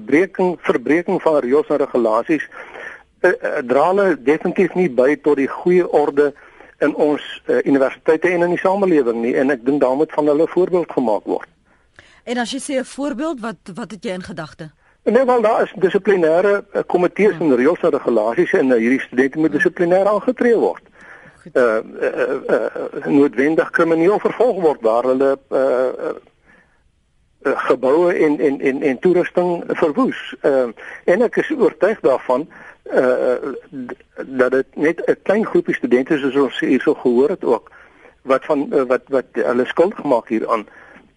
[0.07, 5.51] breking verbreeking van reëls en regulasies uh, uh, dra hulle definitief nie by tot die
[5.51, 6.33] goeie orde
[6.79, 10.31] in ons uh, universiteite en in die samelewing nie en ek dink daar moet van
[10.31, 11.49] hulle voorbeeld gemaak word.
[12.29, 14.71] En as jy sê 'n voorbeeld, wat wat het jy in gedagte?
[15.11, 19.39] Nee, wel daar is dissiplinêre uh, komitees en reëls en regulasies en uh, hierdie studente
[19.39, 20.83] moet dissiplinêr aangetree word.
[21.53, 22.11] Uh, uh,
[22.49, 26.11] uh, uh noodwendig krimineel vervolg word waar hulle uh, uh,
[27.49, 30.21] uh geboue en en en en toerusting verwoes.
[30.43, 30.69] Uh,
[31.05, 32.45] en ek is oortuig daarvan
[32.93, 33.55] uh
[34.43, 37.73] dat dit net 'n klein groepie studente soos ons hierso gehoor het ook
[38.23, 40.69] wat van uh, wat wat hulle skuld gemaak hieraan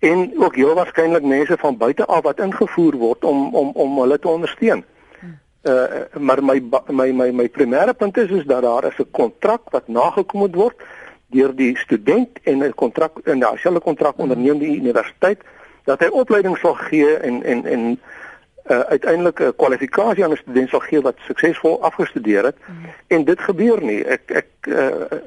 [0.02, 4.20] en ook heel waarskynlik mense van buite af wat ingevoer word om om om hulle
[4.20, 4.84] te ondersteun.
[5.64, 5.84] Uh
[6.18, 9.88] maar my my my my primêre punt is is dat daar is 'n kontrak wat
[9.88, 10.78] nagekom moet word
[11.28, 15.40] deur die student en 'n kontrak en dieselfde kontrak onderneem die universiteit
[15.84, 18.00] dat hy opleiding sal gee en en en
[18.70, 22.76] uh uiteindelik 'n kwalifikasie aan 'n student sal gee wat suksesvol afgestudeer het mm.
[23.08, 24.04] en dit gebeur nie.
[24.06, 25.20] Ek ek uh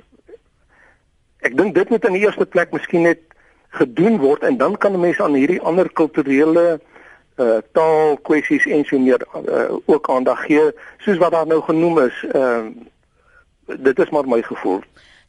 [1.38, 3.33] ek dink dit moet in die eerste plek miskien net
[3.78, 6.80] gedoen word en dan kan mense aan hierdie ander kulturele
[7.42, 10.68] uh taal kwessies en so meer uh, ook aandag gee
[11.02, 12.24] soos wat daar nou genoem is.
[12.30, 12.70] Ehm
[13.68, 14.82] uh, dit is maar my gevoel.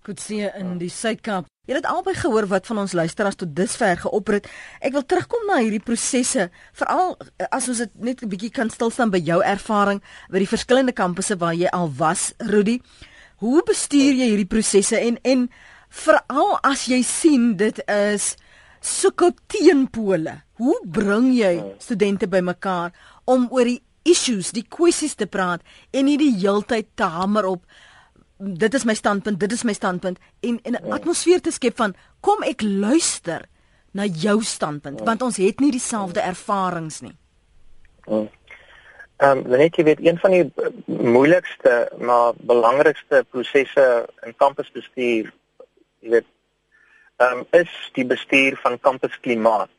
[0.05, 1.47] Goed sien in die Suid-Kaap.
[1.65, 4.49] Jy het albei gehoor wat van ons luisteraars tot dusver geopper het.
[4.85, 8.69] Ek wil terugkom na hierdie prosesse, veral uh, as ons dit net 'n bietjie kan
[8.69, 12.81] stil staan by jou ervaring by die verskillende kampusse waar jy al was, Rudy.
[13.41, 15.49] Hoe bestuur jy hierdie prosesse en en
[15.95, 18.35] veral as jy sien dit is
[18.85, 20.41] sulke teenpole.
[20.59, 22.93] Hoe bring jy studente bymekaar
[23.25, 27.65] om oor die issues, die kwessies te praat en nie die heeltyd te hamer op
[28.37, 30.95] dit is my standpunt, dit is my standpunt en en 'n ja.
[30.95, 33.47] atmosfeer te skep van kom ek luister
[33.93, 35.05] na jou standpunt ja.
[35.05, 37.15] want ons het nie dieselfde ervarings nie.
[38.05, 38.27] Ja.
[39.17, 40.51] Ehm um, net jy weet een van die
[40.85, 45.33] moeilikste maar belangrikste prosesse in kampusbestuur
[46.05, 46.29] jy weet
[47.25, 49.73] um, is die bestuur van kampusklimaat.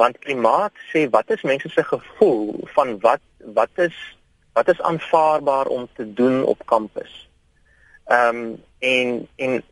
[0.00, 3.24] Want klimaat sê wat is mense se gevoel van wat
[3.56, 3.96] wat is
[4.52, 7.12] wat is aanvaarbaar om te doen op kampus.
[8.06, 9.62] Ehm um, en en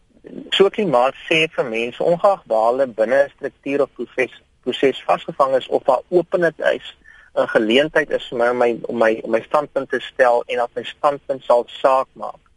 [0.50, 5.54] so klimaat sê vir mense ongeag waar hulle binne 'n struktuur of proses proses vasgevang
[5.56, 6.96] is of waar openheid is
[7.34, 10.70] 'n geleentheid is vir my om my om my, my standpunt te stel en dat
[10.74, 12.47] my standpunt sal saak maak.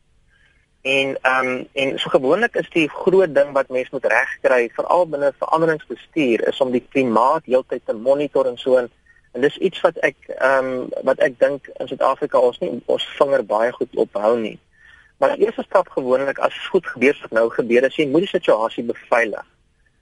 [0.81, 5.05] En ehm um, en so gewoonlik is die groot ding wat mense moet regkry veral
[5.07, 8.89] binne veranderingsbestuur is om die klimaat heeltyd te monitor en so en,
[9.31, 13.05] en dis iets wat ek ehm um, wat ek dink in Suid-Afrika ons nie ons
[13.19, 14.57] vinger baie goed ophou nie.
[15.21, 18.31] Maar die eerste stap gewoonlik as goed gebeur wat nou gebeur is jy moet die
[18.33, 19.45] situasie beveilig.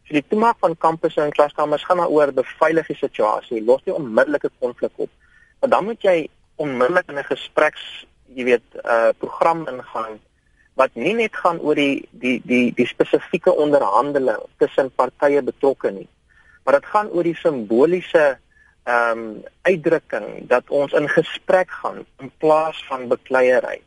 [0.08, 3.98] So die toemaak van kampusse en klaskamers gaan maar oor beveilig die situasie, los nie
[4.00, 5.12] onmiddellike konflik op.
[5.60, 6.18] Maar dan moet jy
[6.56, 7.84] onmiddellik in 'n gespreks,
[8.32, 10.20] jy weet, 'n uh, program ingaan
[10.80, 16.08] wat nie net gaan oor die die die die spesifieke onderhandeling tussen partye betrokke nie
[16.64, 18.38] maar dit gaan oor die simboliese
[18.90, 23.82] ehm um, uitdrukking dat ons in gesprek gaan in plaas van bekleierery.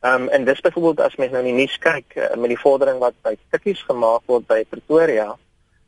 [0.00, 2.60] Ehm um, en dis byvoorbeeld as mens nou in die nuus kyk uh, met die
[2.60, 5.28] vordering wat by Tikkies gemaak word by Pretoria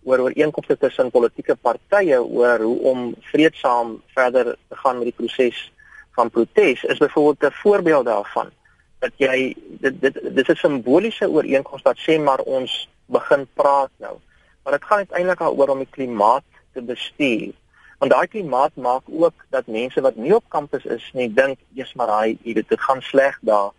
[0.05, 5.72] oor ooreenkomste tussen politieke partye oor hoe om vreedsaam verder te gaan met die proses
[6.16, 8.53] van protes is byvoorbeeld 'n voorbeeld daarvan
[8.99, 14.16] dat jy dit dit dis 'n simboliese ooreenkoms wat sê maar ons begin praat nou.
[14.62, 17.53] Maar dit gaan uiteindelik daaroor om die klimaat te bestuur.
[17.99, 21.94] Want daai klimaat maak ook dat mense wat nie op kampus is nie dink eers
[21.94, 23.70] maar hy dit dit gaan sleg daar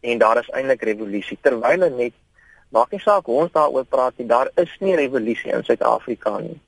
[0.00, 2.12] en daar is eintlik revolusie terwyl net
[2.68, 6.60] maak nie saak hoe ons daaroor praat nie daar is nie revolusie in Suid-Afrika nie.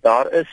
[0.00, 0.48] Daar is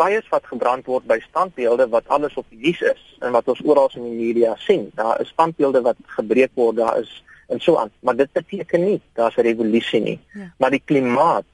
[0.00, 3.60] tyres wat gebrand word by standbeelde wat alles op die nuus is en wat ons
[3.64, 4.88] oral in die media sien.
[4.98, 7.12] Daar is standbeelde wat gebreek word, daar is
[7.50, 7.90] en so aan.
[8.00, 10.18] Maar dit beteken nie daar's 'n revolusie nie.
[10.32, 10.52] Ja.
[10.58, 11.44] Maar die klimaat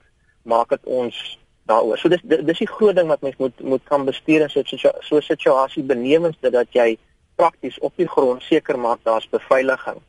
[0.43, 1.99] maak dit ons daaroor.
[1.99, 4.93] So dis dis die groot ding wat mens moet moet kan bestuur in so 'n
[5.01, 6.99] so situasie benewens dit dat jy
[7.35, 10.01] prakties op die grond seker maak daar's beveiliging.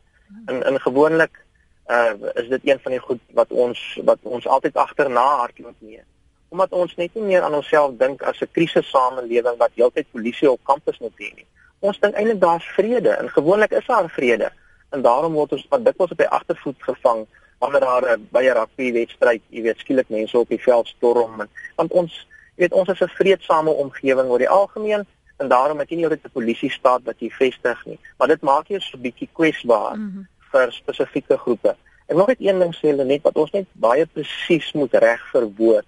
[0.46, 1.44] In in gewoonlik
[1.90, 6.02] uh is dit een van die goed wat ons wat ons altyd agterna hardloop mee
[6.48, 10.60] omdat ons net nie meer aan onsself dink as 'n krisissamelewing wat heeltyd polisie op
[10.64, 11.46] kampus moet hê nie.
[11.80, 14.50] Ons dink eintlik daar's vrede en gewoonlik is daar vrede
[14.90, 17.26] en daarom word ons wat dikwels op die agtervoet gevang
[17.58, 21.40] wanneer daar 'n by 'n rugby wedstryd, jy weet, skielik mense op die veld storm
[21.40, 22.26] en want ons
[22.56, 25.06] jy weet ons is 'n vredesame omgewing oor die algemeen
[25.38, 27.98] en daarom het jy nie altyd 'n polisie staat wat jy vestig nie.
[28.18, 30.28] Maar dit maak jou so 'n bietjie kwesbaar mm -hmm.
[30.50, 31.76] vir spesifieke groepe.
[32.06, 35.30] En nog net een ding sê hulle net wat ons net baie presies moet reg
[35.30, 35.84] verwoord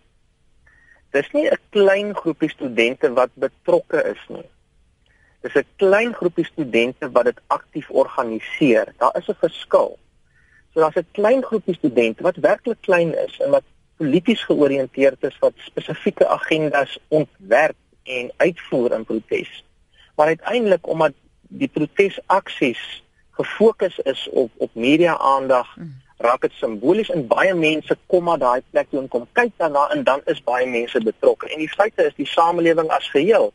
[1.10, 4.48] dis nie 'n klein groepie studente wat betrokke is nie.
[5.42, 8.86] Dis 'n klein groepie studente wat dit aktief organiseer.
[8.98, 9.98] Daar is 'n verskil.
[10.72, 13.64] So daar's 'n klein groepie studente wat werklik klein is en wat
[13.96, 19.64] polities georiënteerd is wat spesifieke agendas ontwerp en uitvoer in protes.
[20.16, 27.10] Maar uiteindelik omdat die protesaksies gefokus is op op media aandag mm raak dit simbolies
[27.14, 30.42] en baie mense kom na daai plek toe en kom kyk daarna en dan is
[30.44, 31.48] baie mense betrokke.
[31.48, 33.50] En die feite is die samelewing as geheel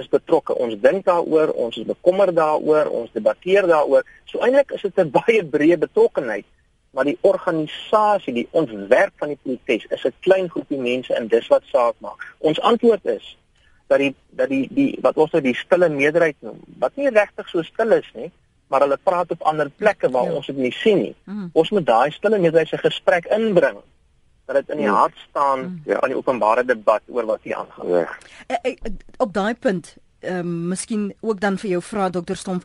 [0.00, 0.54] is betrokke.
[0.54, 4.04] Ons dink daaroor, ons is bekommerd daaroor, ons debatteer daaroor.
[4.28, 6.46] So eintlik is dit 'n baie breë betrokkenheid,
[6.92, 11.48] maar die organisasie, die ontwerp van die protes is 'n klein groepie mense en dis
[11.48, 12.20] wat saak maak.
[12.38, 13.36] Ons antwoord is
[13.88, 17.48] dat die dat die die wat ons nou die stille meerderheid noem, wat nie regtig
[17.48, 18.30] so stil is nie,
[18.70, 20.36] maar hulle praat op ander plekke waar ja.
[20.38, 21.14] ons dit nie sien nie.
[21.24, 21.48] Mm.
[21.52, 23.80] Ons moet daai stille meerderheid se gesprek inbring
[24.46, 24.94] dat dit in die ja.
[24.94, 25.98] hart staan mm.
[25.98, 27.88] van die openbare debat oor wat hier aangaan.
[27.88, 28.06] Ja.
[28.46, 32.64] E, e, op daai punt, ehm um, miskien ook dan vir jou vra dokter Stomp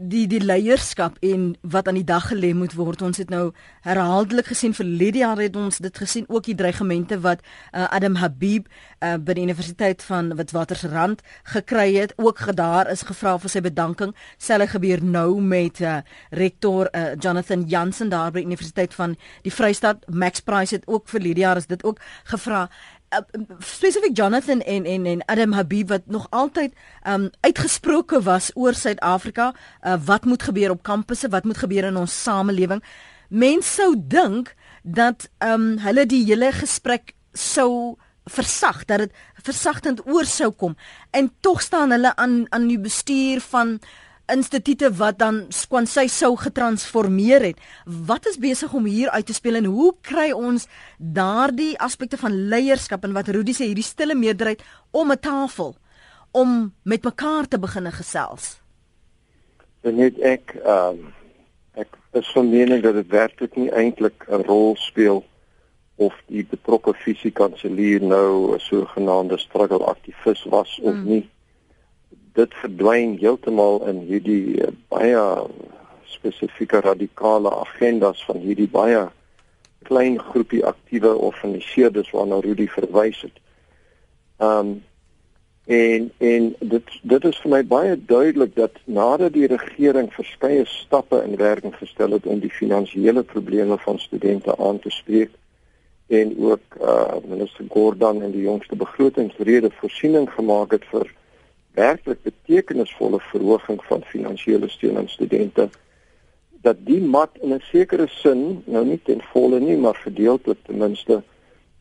[0.00, 3.02] die die leierskap en wat aan die dag gelê moet word.
[3.04, 3.50] Ons het nou
[3.84, 8.68] herhaaldelik gesien vir Lydia het ons dit gesien ook die dreigemente wat uh, Adam Habib
[8.68, 11.20] uh, by die Universiteit van Witwatersrand
[11.52, 12.14] gekry het.
[12.16, 14.14] Ook daar is gevra vir sy bedanking.
[14.38, 19.52] Selfe gebeur nou met uh, rektor uh, Jonathan Jansen daar by die Universiteit van die
[19.52, 20.08] Vrystaat.
[20.08, 22.68] Max Price het ook vir Lydia is dit ook gevra
[23.10, 23.22] uh,
[23.58, 26.72] spesifiek Jonathan en en en Adam Habib wat nog altyd
[27.06, 31.96] um uitgesproke was oor Suid-Afrika, uh, wat moet gebeur op kampusse, wat moet gebeur in
[31.96, 32.82] ons samelewing.
[33.28, 37.96] Mense sou dink dat um hulle die hele gesprek sou
[38.30, 40.76] versag dat dit versagtend oor sou kom
[41.10, 43.78] en tog staan hulle aan aan die bestuur van
[44.32, 47.58] instituie wat dan Swansy sou getransformeer het.
[47.84, 50.66] Wat is besig om hier uit te speel en hoe kry ons
[50.98, 55.76] daardie aspekte van leierskap en wat Rudy sê hierdie stille meerderheid om 'n tafel
[56.30, 58.60] om met mekaar te begin gesels?
[59.82, 61.12] Net ek ehm um,
[61.74, 65.24] ek is van mening dat dit werklik nie eintlik 'n rol speel
[65.96, 71.04] of die betrokke fisiekanselier nou 'n sogenaamde struggle aktivis was of hmm.
[71.04, 71.30] nie
[72.34, 75.22] dit verdwyn heeltemal in hierdie uh, baie
[76.10, 79.08] spesifieke radikale agendas van hierdie baie
[79.88, 83.36] klein groepie aktiewe organiseerders waarna Rudy verwys het.
[84.38, 84.80] Um
[85.70, 91.20] en en dit dit is vir my baie duidelik dat nadat die regering verskeie stappe
[91.22, 95.30] in werking gestel het om die finansiële probleme van studente aan te spreek
[96.08, 101.12] en ook uh minister Gordon in die jongste begrotingsrede voorsiening gemaak het vir
[101.80, 105.68] werklik betekenisvolle verhoging van finansiële steun aan studente
[106.66, 110.78] dat die mat in 'n sekere sin nou nie ten volle nie maar gedeeltelik ten
[110.78, 111.22] minste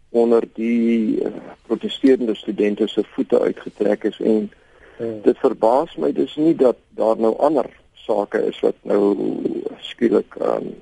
[0.10, 1.32] onder die uh,
[1.68, 4.52] protesterende studente se voete uitgetrek is en
[4.98, 5.22] hmm.
[5.22, 9.16] dit verbaas my dus nie dat daar nou ander sake is wat nou
[9.80, 10.78] skielik aan um,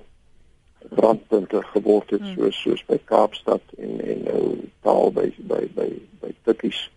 [0.90, 2.36] brandpunte geword het hmm.
[2.36, 4.44] soos soos by Kaapstad en en nou
[4.82, 5.90] taal by by by
[6.22, 6.88] by Tikkies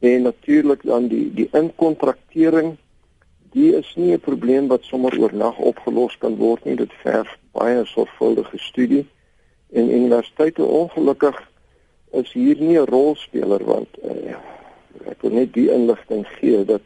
[0.00, 2.76] En natuurlik dan die die inkontraktering,
[3.52, 6.76] die is nie 'n probleem wat sommer oornag opgelos kan word nie.
[6.76, 9.06] Dit verg baie sorgvuldige studie.
[9.72, 11.50] En universiteite ongelukkig
[12.10, 14.36] is hier nie 'n rolspeler want uh,
[15.06, 16.82] ek wil net die inligting gee dat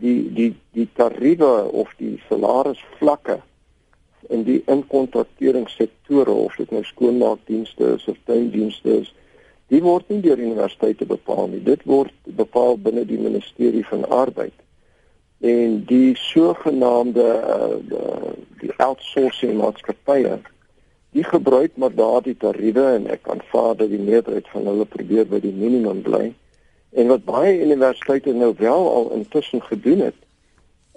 [0.00, 3.40] die die die tariewe of die salarisvlakke
[4.28, 9.14] in die inkontrakteringssektore of dit nou skoonmaakdienste is of tuindienste is
[9.70, 11.60] Die word nie deur universiteite bepaal nie.
[11.62, 14.56] Dit word bepaal binne die ministerie van arbeid.
[15.40, 20.40] En die sogenaamde uh, die outsourcing maatskappye,
[21.14, 25.40] die gebruik maar daardie tariewe en ek aanvaar dat die meerderheid van hulle probeer by
[25.42, 26.26] die minimum bly.
[26.90, 30.18] En wat baie universiteite nou wel al intussen gedoen het,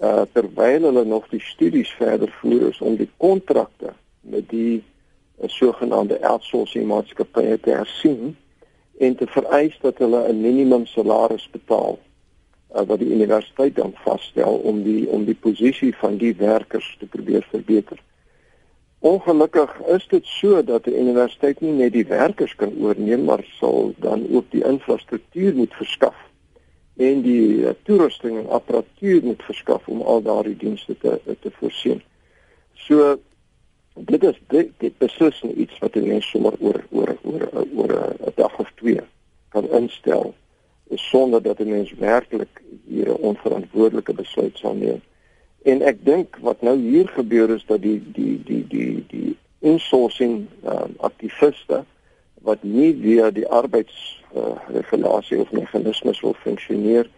[0.01, 3.93] uh terwyl hulle nog die studies verder voer is om die kontrakte
[4.25, 8.33] met die uh, sogenaamde outsourcing maatskappye te hersien
[8.97, 11.99] en te vereis dat hulle 'n minimum salaris betaal
[12.75, 17.05] uh, wat die universiteit dan vasstel om die om die posisie van die werkers te
[17.05, 17.99] probeer verbeter.
[18.99, 23.93] Ongelukkig is dit so dat 'n universiteit nie net die werkers kan oorneem maar sal
[23.97, 26.15] dan ook die infrastruktuur moet verskaf
[26.97, 32.01] en die uh, toerusting en apparatuur moet verskaf om al daardie dienste te te voorsien.
[32.73, 33.17] So
[33.93, 37.91] dit is dit, dit beslis nie iets wat 'n mens sommer oor oor oor oor
[38.27, 39.01] 'n dag of twee
[39.49, 40.33] kan instel
[40.89, 45.01] sonder dat 'n mens werklik hier 'n onverantwoordelike besluit sal neem.
[45.61, 50.47] En ek dink wat nou hier gebeur is dat die die die die die insourcing
[50.65, 51.83] uh, aktiviste
[52.41, 57.09] wat nie via die arbeidsregulasie uh, of meganismes wil funksioneer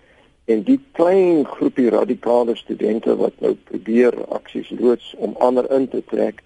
[0.46, 6.04] en die klein groepie radikale studente wat nou probeer aksies loods om ander in te
[6.06, 6.44] trek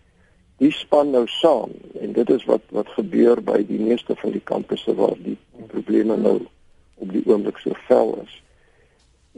[0.59, 4.43] die span nou saam en dit is wat wat gebeur by die meeste van die
[4.51, 5.37] kampusse waar die
[5.71, 6.37] probleme nou
[6.99, 8.33] op die oomblik so vel is.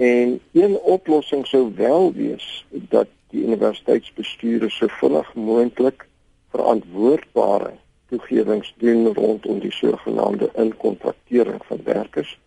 [0.02, 6.08] En een oplossing sou wel wees dat die universiteitsbestuure so vinnig moontlik
[6.52, 7.76] verantwoordbare
[8.10, 12.40] toegewings doen rondom die sogenaamde inkontraktering van werkers.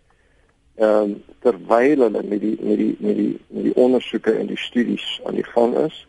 [0.75, 4.59] Ehm um, terwyl hulle met die met die met die met die ondersoeke en die
[4.59, 6.07] studies aan die gang is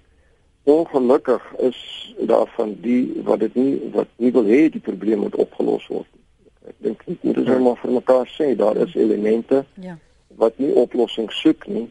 [0.66, 1.80] ongelukkig is
[2.18, 6.10] daarvan die wat dit nie wat nie wil hê die probleem moet opgelos word.
[6.66, 9.98] Ek dink nie moet ons maar vir mekaar sê daar is elemente ja.
[10.42, 11.86] wat nie oplossing soek nie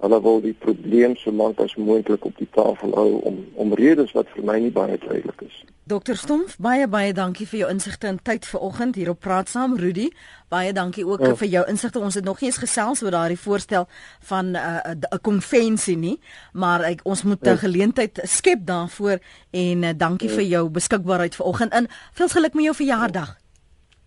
[0.00, 4.12] hulle wil die probleem so lank as moontlik op die tafel hou om om redes
[4.16, 5.58] wat vir my nie baie duidelik is.
[5.90, 9.74] Dokter Stomf, baie baie dankie vir jou insigte en tyd vanoggend hier op Praat Saam
[9.76, 10.06] Rudy.
[10.48, 11.34] Baie dankie ook oh.
[11.40, 11.98] vir jou insigte.
[11.98, 13.88] Ons het nog nie eens gesels oor daardie voorstel
[14.30, 16.20] van 'n uh, 'n konvensie nie,
[16.52, 17.58] maar ek ons moet 'n oh.
[17.58, 19.18] geleentheid skep daarvoor
[19.50, 20.34] en uh, dankie oh.
[20.34, 21.74] vir jou beskikbaarheid vanoggend.
[21.74, 23.40] In veel geluk met jou verjaardag.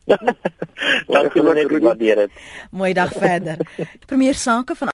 [1.16, 2.32] dankie, ek waardeer dit.
[2.72, 3.62] Mooi dag verder.
[4.10, 4.92] Premier Sake van